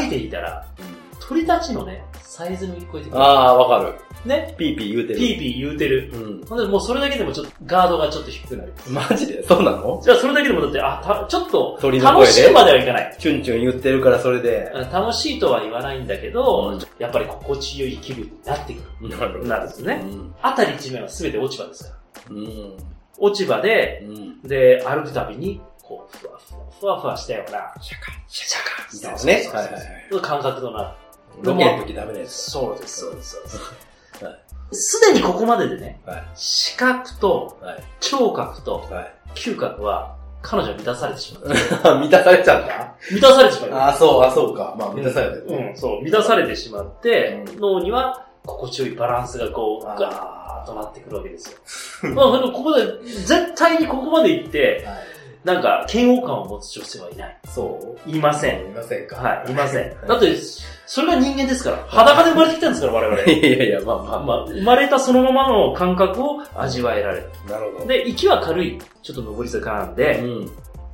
[0.00, 0.64] 歩いていたら、
[1.26, 3.22] 鳥たちのね、サイズに聞こえてくる。
[3.22, 3.94] ああ、わかる。
[4.24, 5.18] ね、ピーピー言うてる。
[5.18, 6.10] ピーピー言うてる。
[6.12, 6.46] うん。
[6.46, 8.72] ほんで、もうそれだけでもちょっとガードがちょっと低くなる。
[8.88, 9.42] マジで？
[9.46, 10.00] そうなの？
[10.02, 13.16] じゃあそれだけでもだって、あ、たちょっと、楽しいまではいかない。
[13.18, 14.70] チュンチュン言ってるからそれで。
[14.92, 19.08] 楽しいとは言わないんだけど、うんやっぱり心地よい気分になってくる。
[19.08, 20.00] なるなるんですよね。
[20.02, 20.34] うん。
[20.42, 21.96] あたり一面は全て落ち葉ですから。
[22.30, 22.76] うん。
[23.18, 24.42] 落ち葉で、うん。
[24.42, 29.32] で、歩くたびに、こう、ふわふわ、ふわふわしたような、シャカシャカみたいなね。
[29.52, 29.72] はいはい
[30.14, 30.22] はい。
[30.22, 30.96] 感覚となる。
[31.42, 32.32] ロケの時ダメなやつ。
[32.32, 33.76] そうです、そうです、そうですはい。
[34.74, 36.22] すでにここまででね、はい。
[36.34, 37.82] 視覚とはい。
[38.00, 39.14] 聴覚とはい。
[39.34, 41.98] 嗅覚は彼女は満たされてしまう。
[42.00, 42.94] 満たされちゃった？
[43.10, 43.72] 満たされてしまう。
[43.80, 44.74] ああ、そう、あそうか。
[44.78, 45.46] まあ、満たされてる。
[45.48, 51.50] うん、そう、満たされてしまって、うん脳には心地よいバランスがこう、ガーッとなってくるわけです
[52.02, 52.10] よ。
[52.14, 54.86] まあ、でもここで、絶対にここまで行って、
[55.44, 57.38] なんか、嫌悪感を持つ女性はいない。
[57.48, 58.60] そういません。
[58.66, 59.96] いませんかはい、いません。
[60.06, 60.34] だって、
[60.86, 61.84] それが人間ですから。
[61.88, 63.22] 裸で生まれてきたんですから、我々。
[63.32, 67.30] いやいや、まあまあまあ、生まれたそのままの感覚を味わえられる。
[67.48, 67.86] なるほど。
[67.86, 70.46] で、息は軽い、ちょっと上り坂なんで、ん。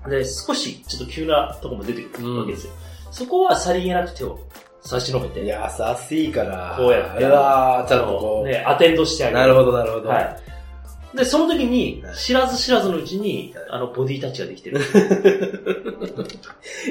[0.09, 2.73] で、少しちょっと急なとこも出てくるわけですよ。
[3.11, 4.39] そこはさりげなく手を
[4.83, 5.55] 差し伸べて、優
[6.09, 6.75] しいから。
[6.77, 8.49] こうやってうわーちゃんとこう。
[8.49, 9.41] ね、アテンドしてあげる。
[9.41, 10.09] なるほど、なるほど。
[10.09, 10.37] はい。
[11.15, 14.81] で、その時には、い知らず知らずのうちに、あの、ボディタッチができてる。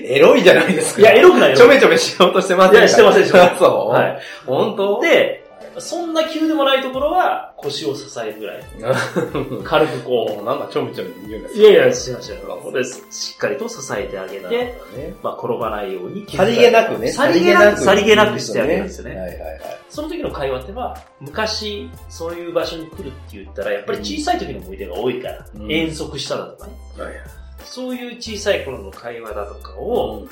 [0.03, 1.01] エロいじゃないですか。
[1.01, 1.57] いや、エロくないよ。
[1.57, 2.79] ちょめちょめしようとしてませんか？
[2.79, 3.93] いやしてませんしてません そう？
[3.93, 4.19] はい。
[4.45, 4.99] 本当？
[5.01, 5.45] で、
[5.81, 8.63] そんな急でもないところは腰を支えるぐらい。
[9.63, 11.57] 軽くこなんかちょめちょめ言うんですう。
[11.57, 14.73] いやいや、しましたしっかりと支えてあげて、ね。
[15.21, 16.25] まあ転ばないように。
[16.29, 17.11] さりげなくね。
[17.11, 19.15] さりげなく、さりげなくしてあげるんですよね。
[19.15, 19.59] はいはいはい。
[19.89, 26.73] その時の会話っては、昔、そういう場所に来るって言ったら、やっぱり小さい時の思い出が多いから、うん遠足しただとかね。
[27.03, 27.13] はい
[27.63, 30.25] そういう小さい頃の会話だとかを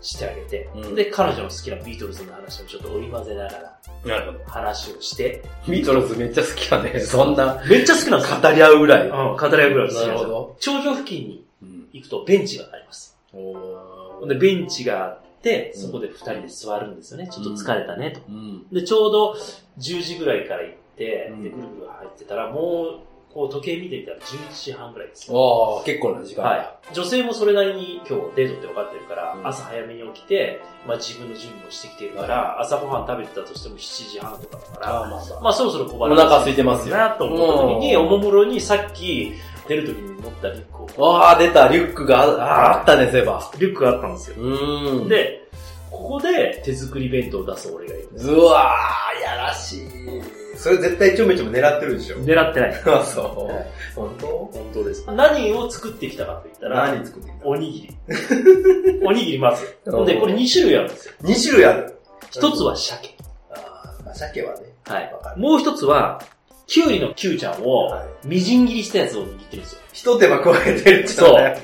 [0.00, 4.44] してあげて、うんで、彼女の好きなビートルズの話をちょっと織り交ぜながらなるほど。
[4.46, 7.00] 話をして、ビートルズめっちゃ好きだね。
[7.00, 8.40] そんな、めっちゃ好きなんですよ。
[8.40, 9.08] 語り合うぐらい。
[9.08, 10.28] うん、語り合うぐらい好きなんですよ。
[10.28, 10.56] ど。
[10.60, 13.18] 頂上付近にうん行くとベンチがあります。
[13.32, 17.28] おで、ベンチがあって、そこで二人で座るんですよね。
[17.30, 18.20] ちょっと疲れたね、と。
[18.28, 18.66] うん。
[18.72, 19.36] で、ちょうど
[19.78, 23.00] 10時ぐらいから行って、うんで、ぐるぐる入ってたら、もう、
[23.32, 25.36] こう時計見てみたら11時半ぐらいですよ。
[25.36, 26.48] おー、結構な時間だ。
[26.48, 26.94] はい。
[26.94, 35.40] 女性もそれなりに今日デートって分かってるから、うん朝早めに起きて、まあ自分の準備をしてきてるから、朝ごはん食べてたとしても7時半とかだから、あまあまあ。
[35.42, 39.32] まあそろそろ小腹お腹空いてますよなと思った時に、うんおもむろにさっき
[39.68, 43.50] 出る時に持ったリュックを、わー、出た、リュックがああったね、そういえば。
[43.58, 44.36] リュックがあったんですよ。
[44.38, 45.48] うーん。、で、
[45.90, 48.08] ここで手作り弁当を出す俺がいる。
[48.14, 50.39] うわー、やらしい。
[50.60, 52.16] それ絶対ちょめちょめ狙ってるでしょ。
[52.18, 52.70] 狙ってない。
[52.84, 53.94] あ、そう。
[53.98, 54.26] 本当？
[54.26, 55.06] 本当です。
[55.10, 57.46] 何を作ってきたかと言ったら、何作ってきた？
[57.46, 57.96] おにぎり。
[59.02, 59.74] おにぎりまず。
[59.86, 61.14] うんで、これ2種類あるんですよ。
[61.22, 61.96] ?2 種類ある。
[62.30, 63.16] 一つは鮭。
[63.50, 64.66] あーまあ、鮭はね。
[64.86, 65.30] はいわか。
[65.30, 66.20] るもう一つは、
[66.66, 69.80] キュウリのキュウちゃんをはい、みじん切りしたやつを握ってるんですよ。
[69.94, 71.08] 一手間加えてる。
[71.08, 71.56] そう。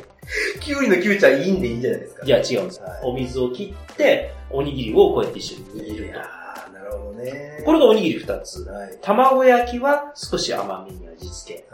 [0.60, 2.26] キュウリのキュウちゃんいいんでいいんじゃないですか。
[2.26, 3.00] いや、違うんですよはい。
[3.04, 6.12] お水を切って、おにぎりをこうやって一緒に握る
[6.86, 7.56] るほどね。
[7.60, 7.64] と。
[7.64, 8.62] これがおにぎり二つ。
[8.64, 8.98] はい。
[9.02, 11.64] 卵焼きは少し甘めに味付け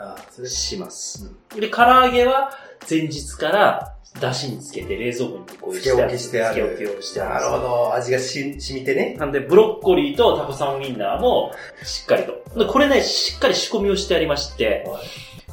[0.43, 1.31] れします。
[1.55, 2.51] で、唐揚げは
[2.89, 6.77] 前日から出汁につけて冷蔵庫にこうつけ置きしてある。
[6.77, 7.35] つけ置きをしてある。
[7.35, 7.95] なるほど。
[7.95, 9.17] 味がし染みてね。
[9.19, 11.53] なんで、ブロッコリーとタコさんウインナーも
[11.83, 12.59] しっかりと。
[12.59, 14.87] でこれね、しっかり仕込みをしてありまして、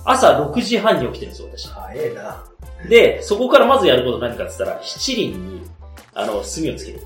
[0.06, 1.68] 朝6時半に起きてるんですよ、私。
[1.70, 2.46] 早えな。
[2.88, 5.59] で、そこからまずやること何かって言ったら、七輪に、
[6.22, 7.00] あの、炭をつける。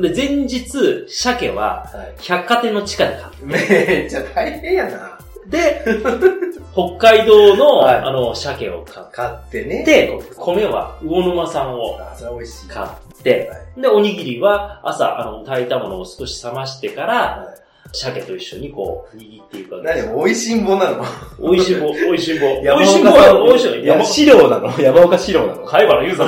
[0.00, 2.22] で、前日、鮭は、はい。
[2.22, 3.46] 百貨店の地下で買う。
[3.46, 5.18] めっちゃ大変やな。
[5.46, 5.82] で、
[6.72, 9.82] 北海道の、はいあの、鮭を買買ってね。
[9.82, 11.98] って、米は魚沼産を。
[12.68, 12.88] 買っ
[13.22, 17.14] て、で、おにぎりは朝、あの、炊いたものを少し冷ましてから、
[17.44, 17.62] はい
[17.94, 21.04] 鮭と一緒にこう、握っていくわけです何美味しんぼなの？
[21.38, 22.46] 美味しんぼ、美味しんぼ。
[22.62, 23.76] 美山味しんぼは美味しいの。
[23.76, 24.80] いや、山資料なの？
[24.80, 25.66] 山岡資料なの？
[25.66, 26.24] 貝原言うぞ。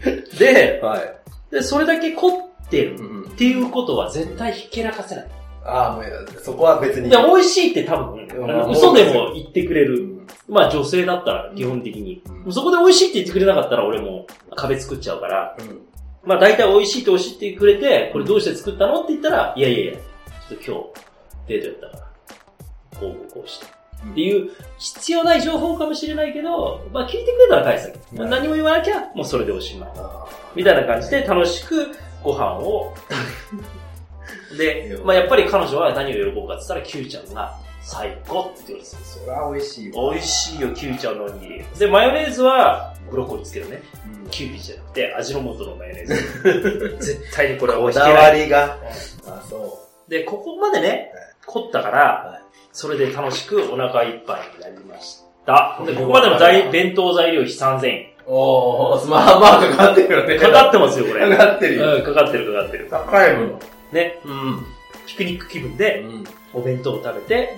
[0.38, 1.54] で、はい。
[1.54, 5.26] で、それだけ凝ってるうんっていうことは絶対ひけらかせない。
[5.64, 6.04] ああ、もう
[6.42, 7.10] そこは別に。
[7.10, 8.26] で、美味しいって多分、
[8.70, 10.00] 嘘でも言ってくれる。
[10.00, 12.22] うんまあ女性だったら基本的に。
[12.44, 14.26] うんそこで美味しいって言ってくれなかったら俺も
[14.56, 15.56] 壁作っちゃうから。
[15.58, 15.80] うん
[16.24, 23.79] まあ大体美味しいって教えてくれて、これどうして作ったのって言ったら、いやいやいや、ちょっと今日デートやったから、こうこうして。
[24.10, 28.16] っていう必要ない情報かもしれないけど、まあ聞いてくれたら返すだけ。
[28.16, 29.90] まあ何も言わなきゃ、もうそれでおしまい。
[29.96, 31.88] あみたいな感じで楽しく
[32.22, 34.96] ご飯を食べる。
[34.96, 39.00] で、まあやっぱり彼女は何を喜ぶかって言ったら、キュウちゃんが最高って言うんですよ。
[39.00, 40.12] ーそれは美味しいわ。
[40.12, 41.64] 美味しいよ、キュウちゃんのおにぎり。
[41.78, 43.82] で、マヨネーズは、ブロッコリーつけるね。
[44.14, 46.96] うんキューピーじゃなくて、味の素のマヨネーズ。
[47.14, 48.78] 絶対にこれはこ美味しいだわりが。
[49.26, 51.12] あ、そで、ここまでね、
[51.46, 52.40] 凝ったから、はい
[52.72, 55.82] それで楽しくお腹いっぱいになりました。
[55.84, 58.06] で、ここまでの材弁当材料費3000円。
[58.26, 58.32] う。
[58.32, 60.38] おー、まあまあかかってるよね。
[60.38, 61.28] かかってますよ、これ。
[61.36, 61.96] かかってるよ。
[61.96, 62.88] うん、かかってるかかってる。
[62.90, 63.60] 高いもの。
[63.92, 64.66] ね、うん。
[65.06, 66.24] ピクニック気分でうん。
[66.52, 67.56] お弁当を食べて、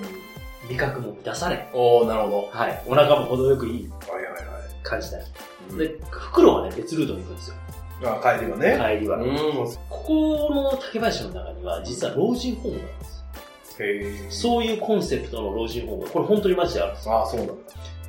[0.68, 4.12] 味覚も満たされ、おー、なるほはい、お腹も程よくいいど。
[4.12, 4.42] はいはいはい。
[4.82, 5.26] 感じだよ。
[5.76, 7.56] で、袋はね、別ルートに行くんですよ。
[8.04, 8.96] あ、帰りはね。
[8.98, 9.18] 帰りは。
[9.18, 9.36] うん。
[9.90, 13.21] ここの竹林の中には、実は老人ホームがあるんです。
[14.30, 17.22] そういうコンセプトの老人ホームが、これ本当にマジであるんですよ。
[17.22, 17.54] あ、そうなんだ。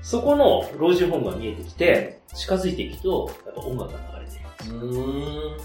[0.01, 4.77] そこの老人ホームが見えてきて、近づいていくと、やっぱ音楽が流れてる。
[4.77, 5.57] うーん。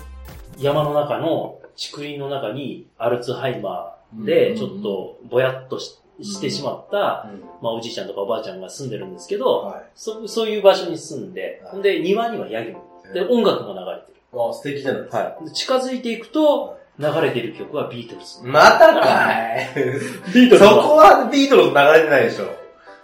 [0.58, 9.82] 山の中の竹林の中にアルツハイマーで、ちょっとぼやっとししてしまった、うんまあおじいちゃんとかおばあちゃんが住んでるんですけど、はい。
[9.94, 12.84] そそういう場所に住んで、で庭にはヤギも。
[13.14, 14.18] で、音楽も流れてる。
[14.32, 15.18] あ、素敵じゃないですか。
[15.18, 15.44] はい。
[15.44, 18.40] で近づいていくと、流れてる曲はビートルズ。
[18.44, 19.68] またかい。
[20.34, 22.46] ビートルズそこはビートルズ流れてないでしょ。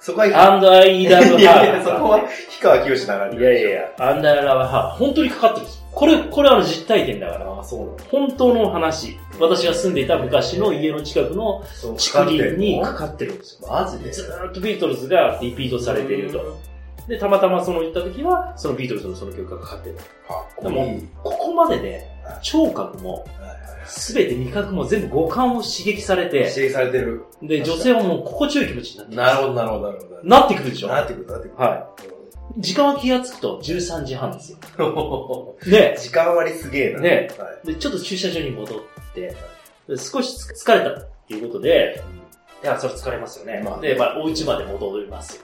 [0.01, 1.99] そこは、 い And I love やいや、そ her.
[2.01, 2.29] こは、氷
[2.61, 3.45] 川きよし流れているでしょ。
[3.45, 4.91] やいやいや、And I love her.
[4.99, 5.85] 本当にかかってるんですよ。
[5.93, 7.61] これ、これあの実体験だから。
[7.61, 9.17] あ、そう本当の話。
[9.41, 11.63] 私が住んでいた昔の家の近くの
[11.97, 13.69] 竹林にかかかってるんですよ。
[13.69, 14.11] マジで？
[14.11, 16.59] ずーっとビートルズがリピートされていると。
[17.09, 19.95] で、たまたまその行った時は、そのビートルズのその曲がかかってる。
[19.97, 20.05] かっ
[20.57, 22.11] こでもいい。、ここまでね、
[22.43, 23.27] 聴覚も、
[23.87, 27.25] すべて味覚も全部五感を刺激されて、指摘されてる。
[27.43, 30.21] で、女性はもう心地よい気持ちになってなるほど、なるほど、なるほど。
[30.25, 30.89] なってくるでしょ？
[30.89, 31.57] なってくる、なってくる。
[31.59, 31.91] は
[32.59, 34.59] 時間は気がつくと13時半ですよ。
[35.67, 35.71] い。
[35.71, 37.01] で、時間割すげえな。
[37.01, 37.67] ねはい。
[37.67, 38.81] で、ちょっと駐車場に戻っ
[39.15, 39.35] て、
[39.89, 42.03] で少しつ疲れたっていうことで、
[42.63, 43.61] いや、それ疲れますよね。
[43.65, 45.43] まあで、まあ、お家まで戻りますよ。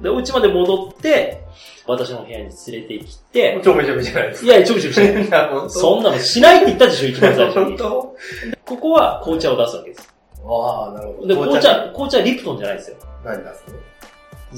[0.00, 1.42] で、お家まで戻って、
[1.86, 5.24] 私の部屋に連れて行って、ちょめちょめじゃないですいや、ちょびちょびしない。
[5.28, 5.48] か。
[5.52, 7.64] 本当そんなのしないって言ったでしょ、一番最初に。
[7.64, 8.16] 本 当
[8.64, 10.14] ここは紅茶を出すわけです。
[10.44, 11.28] ああ、なるほど。
[11.28, 12.96] で、紅茶、紅茶はリプトンじゃないですよ。
[13.24, 13.64] 何出す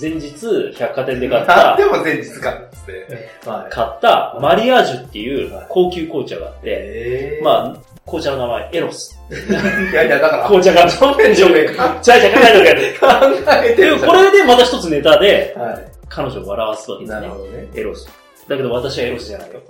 [0.01, 3.28] 前日、百貨店で買っのたで、も前日かっつって。
[3.49, 3.72] はい。
[3.72, 9.20] 買ったマリアージュっていう高級紅茶があって、えまあ、紅茶の名前、エロス。
[9.30, 14.00] いやいや、だから、紅茶が、ちょめちょめ考じゃあじゃあ考えとけえてるじゃん。
[14.00, 15.78] でこれでまた一つネタで、は
[16.09, 17.06] 彼女を笑わすわけい。
[17.06, 17.32] ですねなる。
[17.34, 17.68] ほどね。
[17.74, 18.09] エロス。
[18.48, 19.61] だけど私はエロスじゃないよ。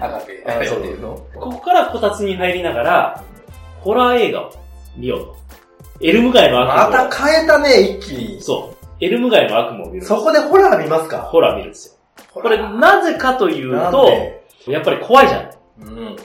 [0.00, 3.22] 赤ペあそういうのここからこたつに入りながら、
[3.80, 4.52] ホラー映画を
[4.96, 5.36] 見ようと。
[6.00, 7.08] エルム街のま悪夢を。
[7.08, 8.40] た変えたね、一気に。
[8.40, 9.04] そう。
[9.04, 11.94] エルム街の悪夢を見るそこでホラー見ますかホラー見るんですよ。
[12.32, 15.50] これなぜかというと、でやっぱり怖いじゃない。
[15.80, 16.16] うん。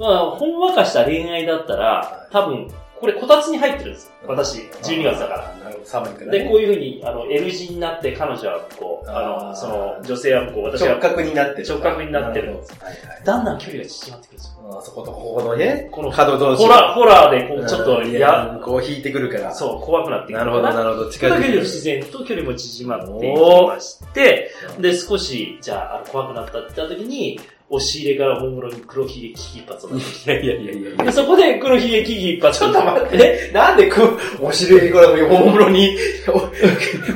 [0.00, 4.12] まあ、ほんわかした恋愛だったら、多分、これこたつに入ってるんですよ。
[4.26, 5.38] 私、12月だから。
[5.40, 5.54] ら。
[5.64, 6.50] なるほど、寒いからで、ね。
[6.50, 11.68] こういうふうに、あの、L 字になって、彼女はこう、ああーの、その、女性はこう、私直は、角になってる。
[11.68, 13.24] 直角になってるなほどはいはい。
[13.24, 14.78] だんだん距離が縮まってくるんですよ。
[14.78, 16.62] あそことここのね、この、角同士。
[16.62, 19.54] ホラー、ホラーで、こう、ちょっと、いや、や、こう引いてくるから。
[19.54, 21.10] そう、怖くなってくなるほど、なるほど。
[21.10, 21.60] 近づいてくる。
[21.60, 27.40] 自然と距離も縮まっていきまして、で、少し、じゃあ、あ怖くなったって言った時に、
[27.72, 31.04] 押し入れから本物に黒ひげ危機一髪を出していやいやいやいやいや。
[31.04, 32.52] で、そこで黒ひげ危機一髪。
[32.52, 35.96] ちょっと待ってえなんでく、お尻からおもろに、
[36.28, 36.40] お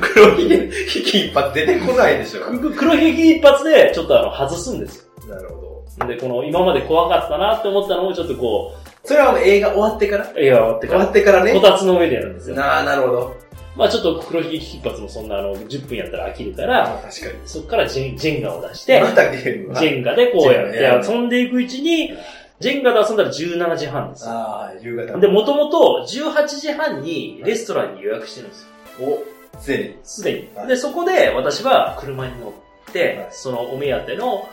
[0.00, 2.42] 黒ひげ、危機一発出てこないでしょ。
[2.42, 6.07] く黒ひげ一発で、ちょっとあの、外すんですなるほど。
[6.07, 6.07] よ。
[6.07, 8.74] で、この、今まで怖かったなって思ったのを、ちょっとこ
[9.05, 10.24] それは映画終わってから？
[10.24, 11.61] う、映画終わって終わから、ってからねこ。
[11.61, 12.57] たつの上でやるんですよ。
[12.57, 13.36] なあ、なるほど。
[13.76, 17.34] まあちょっと黒ひげ一髪もそんなあの、10分やったら飽きるから、あ確かに。
[17.46, 20.72] そこからジェンジェンガを出して、またゲームジェンガでこうやっ
[21.02, 22.12] て遊んでいくうちに、
[22.60, 24.30] ジェンガで遊んだら17時半ですよ。
[24.30, 25.18] ああ、夕方。
[25.18, 28.68] で、もともと18時半にレストランに予約してるんですよ。
[29.00, 29.96] お、すでに。
[30.04, 30.64] すでには。
[30.64, 32.52] いで、そこで私は車に乗っ
[32.92, 34.48] てはい、そのお目当ての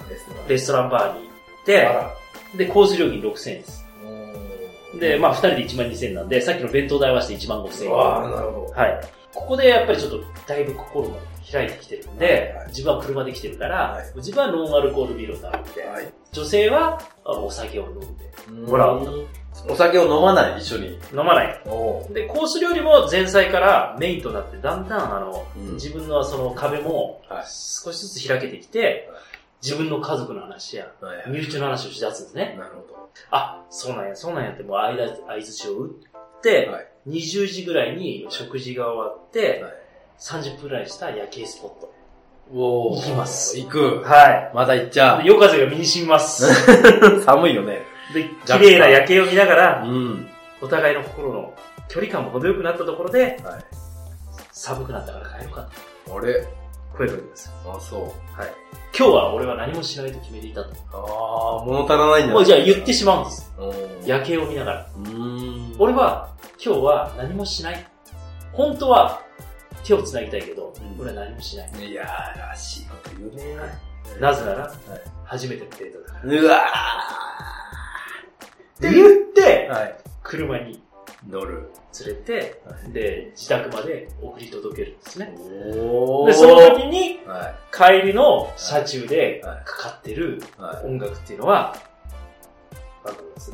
[0.48, 1.88] レストランバーに行って。
[2.58, 3.86] で、コース料金6000円です。
[5.00, 7.92] で、まあ2人で1万2000円なんで、さっきの弁当代合わせて1万5000円。
[7.92, 8.74] わあ、なるほど。
[8.74, 9.02] はい。
[9.34, 11.16] ここでやっぱりちょっとだいぶ心が
[11.50, 16.14] 開いてきてるんで、はいはい自分は車で来てるから、はい自分はノンアルコールビールを頼んで、はい。
[16.32, 21.00] 女性はあお酒を飲んで、ほらお酒を飲まない、一緒に。
[21.12, 21.62] 飲まない。
[21.66, 29.10] おで、コース料理も前菜からメインとなって、だんだんあの、うん自分のその壁もはい少しずつ開けてきて、
[29.62, 30.88] 自分の家族の話や、
[31.28, 32.56] 身内の話をしだすんですね。
[32.58, 33.01] なるほど。
[33.32, 39.74] あ、そうなんや、そうなんやって、もう間、相づちを打って、はい20時ぐらいに食事が終わって、はい
[40.20, 41.92] 30分ぐらいした夜景スポット。
[42.54, 44.04] おー行きます行く。
[44.04, 45.24] はまだ行っちゃい。
[45.24, 46.46] で夜風が身に染みます。
[46.46, 47.22] う。
[47.26, 47.82] 寒いよね。
[48.14, 50.30] で、綺麗な夜景を見ながら、ん。
[50.62, 51.54] お互いの心の
[51.90, 53.64] 距離感も程よくなったところで、はい。
[54.52, 55.70] 寒くなったから帰ろうか
[56.06, 56.18] と。
[56.18, 56.48] あれ？
[56.96, 57.52] 声かけます。
[57.68, 58.02] あ、そう。
[58.40, 58.54] はい。
[58.98, 60.72] 今日は俺は何もしないと決めていたと。
[60.94, 63.52] ああ、物足らないんだもうじゃあ言ってしまうんです。
[64.06, 64.88] 夜景を見ながら。
[65.80, 66.30] 俺は
[66.64, 67.88] 今日は何もしない。
[68.52, 69.22] 本当は
[69.84, 71.72] 手を繋ぎたいけど、うん俺は何もしない。
[71.90, 73.56] いやー、らしいこと言うね。
[74.20, 74.74] なぜなら、はい
[75.24, 76.42] 初めてのデートだから。
[76.42, 76.58] うわ
[78.78, 79.96] って言ってー。、はい。
[80.22, 80.84] 車に
[81.30, 81.72] 乗る。
[82.06, 82.62] 連れて、
[82.94, 85.34] で、自宅まで送り届けるんですね。
[85.78, 90.42] おで、その時に、は帰りの車中ではいかかってる。
[90.86, 91.76] 音楽っていうのは、
[93.04, 93.54] わかります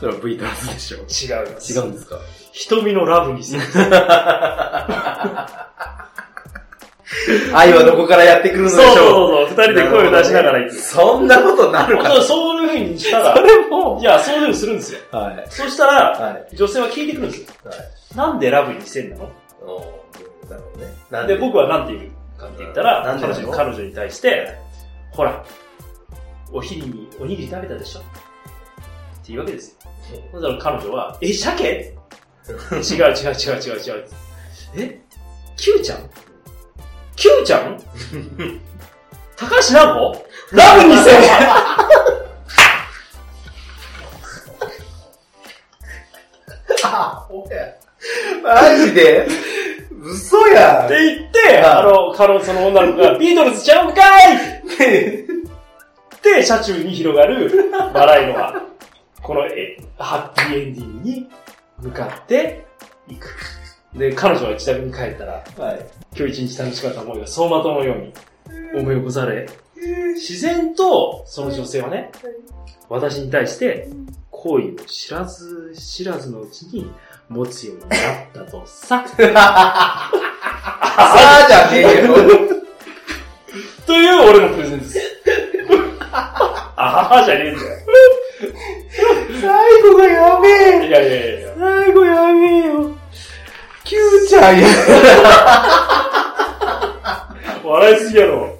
[0.00, 0.98] それは V トラスでしょ。
[0.98, 1.00] 違
[1.44, 1.46] う。
[1.46, 2.18] 違うんですか？
[2.52, 3.62] 瞳のラブにする。
[7.54, 9.48] 愛はどこからやってくるのでしそうそうょう。
[9.48, 10.74] そう、二人で声を出しながら行く。
[10.74, 15.00] そんなことなるかそうそういう風にしたら、れもいや、そういう風にするんですよ。
[15.12, 15.44] はい。
[15.50, 16.56] そしたら、はい。
[16.56, 17.46] 女性は聞いてくるんですよ。
[17.64, 18.16] はい。
[18.16, 19.30] なんでラブ2000なの？
[19.62, 20.92] おーなるほどね。
[21.10, 22.40] なんで、僕はなんて言う？
[22.40, 24.54] かって言ったら、彼女彼女に対して、
[25.12, 25.44] ほら、
[26.52, 28.00] お昼におにぎり食べたでしょ？
[28.00, 28.08] って
[29.28, 29.88] 言うわけですよ。
[30.32, 31.94] そしたら彼女は、え、鮭？
[32.74, 34.04] 違う違う違う違う違う。
[34.76, 35.00] え？
[35.56, 35.98] キューちゃん？
[37.16, 37.80] キューちゃん？
[39.36, 40.26] 高橋尚子？
[40.52, 40.94] LOVE 2000
[46.86, 47.74] あ、おや。
[48.42, 49.26] マジで？
[50.02, 50.84] 嘘やん。
[50.86, 54.36] って言って、あの、彼女、その女の子が、ビートルズちゃうんかい
[56.22, 58.62] で、車中に広がる笑いのは、
[59.22, 61.30] このえハッピーエンディングに
[61.78, 62.66] 向かって
[63.08, 63.28] いく。
[63.94, 65.86] で、彼女は自宅に帰ったら、はい。
[66.16, 68.12] 今日一日楽しかった思いが走馬灯のように
[68.80, 69.48] 思い起こされ、
[70.14, 72.10] 自然とその女性はね、
[72.88, 73.88] 私に対して
[74.30, 76.90] 好意を知らず知らずのうちに
[77.28, 78.00] 持つようになっ
[78.32, 79.04] たとさ。
[79.36, 80.10] あ
[80.96, 82.14] あじゃねえよ。
[83.86, 84.98] という俺のプレゼンです。
[86.06, 87.78] あははじゃねえんだよ。
[89.40, 90.88] 最後がやべえ。
[90.88, 91.54] いやいやいやいや。
[91.58, 93.03] 最後やべえよ。
[93.94, 94.66] キューちゃんや。
[97.62, 98.58] 笑いすぎやろ。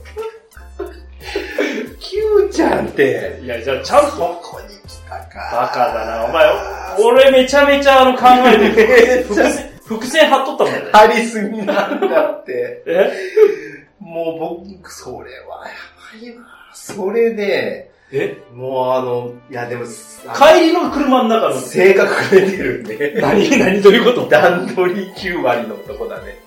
[1.99, 3.41] キューちゃんって。
[3.43, 5.51] いや、じゃあちゃんと、ここに来たか。
[5.53, 6.25] バカだな。
[6.27, 6.49] お前、
[7.03, 9.53] 俺めちゃめちゃあの考えて伏線、
[9.85, 10.91] 伏線張っとったんだよね。
[10.93, 12.85] 張りすぎなんだって。
[12.87, 13.13] え？
[13.99, 15.75] もう僕、それはや
[16.13, 16.45] ばいわ。
[16.73, 18.39] それで、え？
[18.55, 23.19] もうあの、いやでも、帰りの車の中の、性格が出てるんで。
[23.21, 24.29] 何、何どういうこと？
[24.29, 26.39] 段取り9割の男だね。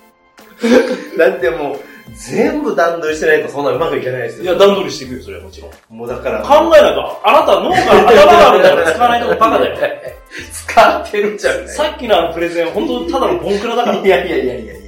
[1.18, 1.78] だってもう、
[2.14, 4.44] 全部段取りしてないとそんなうまくいけないですよ。
[4.44, 5.96] いや、段取りしていくよ、それはもちろん。
[5.96, 6.42] もうだから。
[6.42, 9.76] 考えなきゃ、あなた脳が頭があるんだから使わないとこバカだよ。
[10.52, 11.68] 使ってるじゃん、ね。
[11.68, 13.96] さっきのあのプレゼン、本当ただのボンクラだから。
[13.98, 14.87] いやいやいやいやい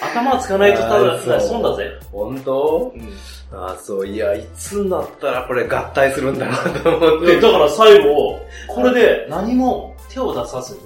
[0.00, 1.90] 頭は使わないとたあーだ、そう損だぜ。
[2.12, 2.92] 本当？
[2.94, 3.02] うん
[3.50, 7.36] ああ、そう、いや、いつになったらこれ合体するんだなと思って。
[7.36, 8.38] でだから最後、
[8.68, 10.80] これで何も手を出さずに、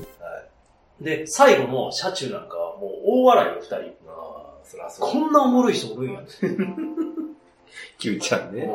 [1.01, 3.77] で、最後の車中なんかはもう大笑いよ、二人。
[3.77, 5.11] ああ、そらそう。
[5.11, 6.21] こんなおもろい人おるんや。
[7.99, 8.71] キューちゃんね。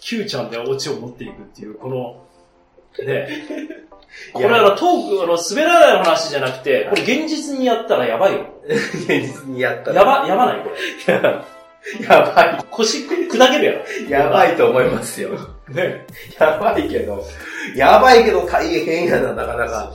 [0.00, 3.28] Q ちゃんでオチを持っていくっていう、この、ね。
[4.32, 8.46] これあのトーク、あの、滑らない話じゃなくて、これ現実にやったらやばいよ。
[8.68, 9.96] 現実にやったら。
[9.96, 10.70] やば、やばないこ
[11.08, 11.14] れ。
[12.06, 12.64] やばい。
[12.70, 14.24] 腰砕けるやろ。
[14.26, 15.30] やばいと思いますよ。
[15.70, 16.06] ね。
[16.38, 17.24] やばいけど、
[17.74, 19.92] やばいけど大変やな、なかなか。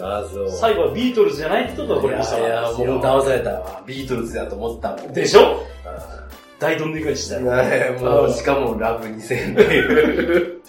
[0.00, 0.50] ああ、そう。
[0.50, 3.82] 最後はビートルズじゃないってことがこれにしたいやもう騙されたわ。
[3.86, 5.12] ビートルズだと思ったもん。
[5.12, 5.62] でしょ？
[5.84, 6.26] あ
[6.58, 7.52] 大どんでん返ししたよ。
[7.52, 10.60] あねもう、しかもラブ2000っていう。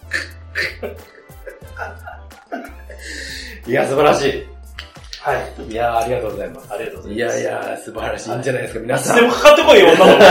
[3.67, 4.45] いや、素晴らしい。
[5.21, 5.33] は
[5.67, 5.71] い。
[5.71, 6.73] いや、ありがとうございます。
[6.73, 7.39] ありがとうございいます。
[7.39, 8.31] やいや、素晴らしい。
[8.31, 9.15] いいんじゃないですか、皆さん。
[9.17, 10.23] でもかかってこいよ、女の子。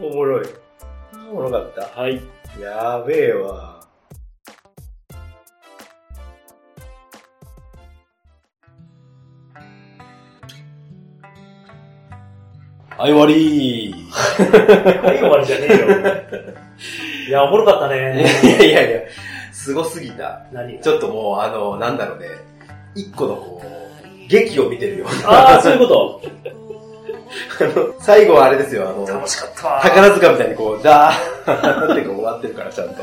[0.00, 0.46] おもろい。
[1.30, 2.00] おもろかった。
[2.00, 2.20] はい。
[2.60, 3.73] やべえわ。
[12.96, 17.28] はい、終わりはい、終わりじゃねえよ。
[17.28, 18.24] いや、おもろかったいね。
[18.42, 19.00] やいやいや、
[19.52, 20.42] すごすぎた。
[20.52, 22.26] 何ちょっともう、あの、なんだろうね。
[22.94, 25.06] 一個のこう、劇を見てるよ。
[25.26, 26.22] ああ、そういうこと。
[27.60, 29.80] あの、最後はあれですよ、あの、楽しかったわ。
[29.82, 32.94] 宝塚みたいにこう、ダーってこう終わってるから、ちゃんと。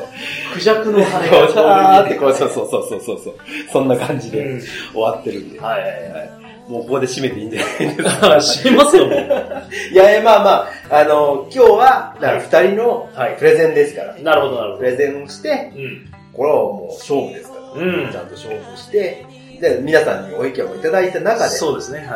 [0.54, 3.36] クジャクの羽こう、ダがーってこう、そうそうそうそうそうそう。
[3.74, 4.62] そんな感じでうん。
[4.62, 5.60] 終わってるんで。
[5.60, 6.51] はいはいはい。
[6.68, 8.36] もうここで締めていいんじゃないですか。
[8.36, 9.08] あ閉めますよ。
[9.08, 10.52] いやいや、まあま
[10.90, 14.16] あ、あの、今日は、だから二人のはいプレゼンですから。
[14.18, 14.78] なるほど、なるほど。
[14.80, 16.12] プレゼンをして、うん。
[16.34, 17.62] これはもう勝負ですから。
[17.74, 19.26] うんちゃんと勝負して、
[19.60, 22.08] で、皆さんにご意見をいただいた中で、そうですね、はい。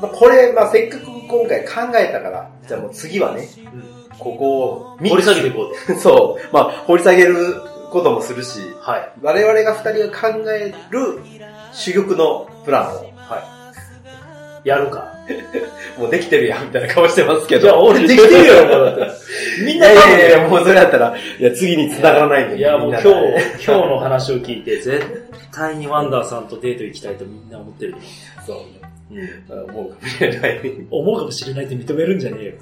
[0.00, 3.48] まあ、これ、まあ、せっかく今回考えたから、じゃあもう次はね、
[4.18, 5.94] ここを掘り下げていこうと。
[6.00, 6.54] そう。
[6.54, 7.36] まあ、掘り下げる
[7.90, 9.10] こともするし、はい。
[9.22, 11.20] 我々が二人が考える
[11.72, 13.04] 珠玉のプランを、
[14.66, 15.14] やるか。
[15.96, 17.66] もうできてるやん、みたいな顔してますけど。
[17.68, 19.16] いや、俺できてるよ、もうだって。
[19.64, 22.58] みんないやいやいや、もうそれだったら、いや、次に繋がらないんで。
[22.58, 23.08] いや、もう今日
[23.64, 27.94] 今日の話を聞いて、絶対にワンダーさんとデート行きたいとみんな思ってる。
[28.44, 28.56] そう。
[29.12, 29.70] うん。
[29.70, 30.60] 思うかもしれない。
[30.90, 32.52] 思うかもしれないって認めるんじゃねえよ。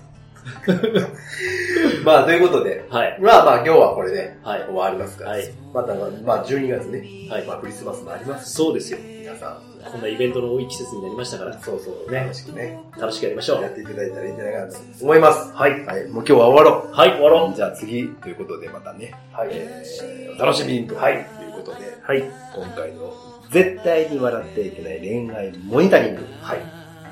[2.04, 3.18] まあ、ということで、はい。
[3.18, 4.64] まあまあ今日はこれではい。
[4.64, 5.50] 終わりますから、はい。
[5.72, 6.98] また、まあ12月ね、
[7.30, 8.98] はいまあクリスマスもありますし、そうですよ。
[9.02, 13.62] 皆さん、こんなイベントの多い季節になりましたから、そうそう、ね楽しくね、楽しくやりましょう。
[13.62, 15.52] やっていただいたらいいんじゃないかなと思います。
[15.52, 15.84] はい。
[15.86, 17.54] はい、もう今日は終わろはい、終わろう。
[17.54, 19.36] じゃあ次ということでまたね、う。
[19.36, 19.48] はい。
[19.52, 21.22] えー、お楽しみにとはいいう
[21.52, 22.20] ことで、はい。
[22.54, 23.12] 今回の
[23.50, 26.58] 絶対に笑ってはいけない恋愛モニタリング、はい。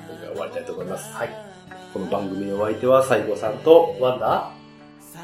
[0.08, 1.12] 今回は終わりたいと思います。
[1.14, 1.28] はい。
[1.92, 4.50] この番組のお相手は西郷さんと、ワンダ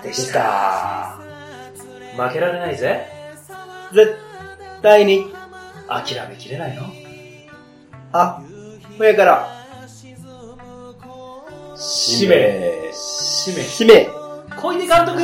[0.02, 1.18] でした。
[2.16, 3.06] 負けられないぜ。
[3.94, 4.16] 絶
[4.82, 5.32] 対に、
[5.88, 6.82] 諦めきれないの？
[8.12, 8.42] あ、
[8.98, 9.48] 上から、
[11.76, 12.90] 使命。
[12.92, 13.62] 使命。
[13.62, 14.08] 使命。
[14.56, 15.18] 小出監督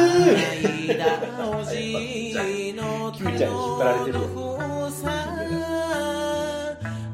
[3.14, 4.28] キューちゃんに引っ張られてるよ。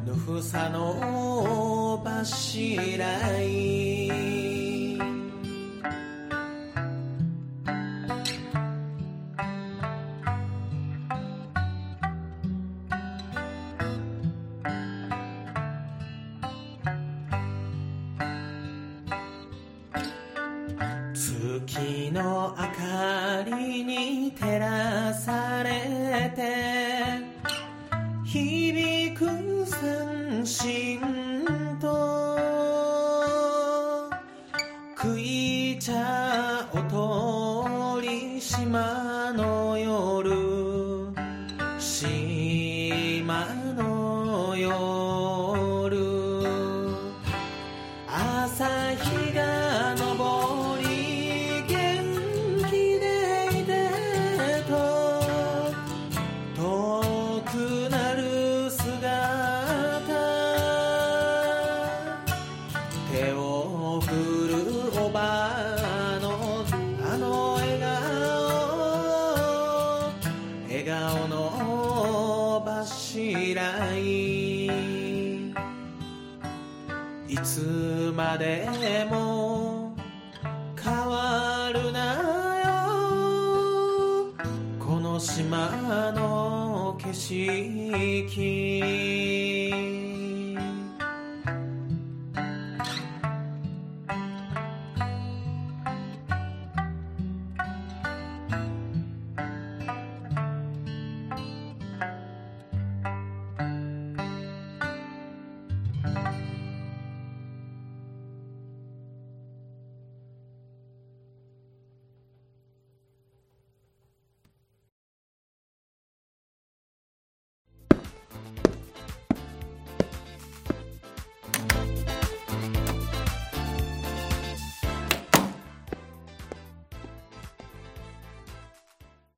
[0.07, 4.50] ぬふさの柱い
[21.73, 27.23] 月の明かりに照らされて
[28.25, 31.10] 響く三振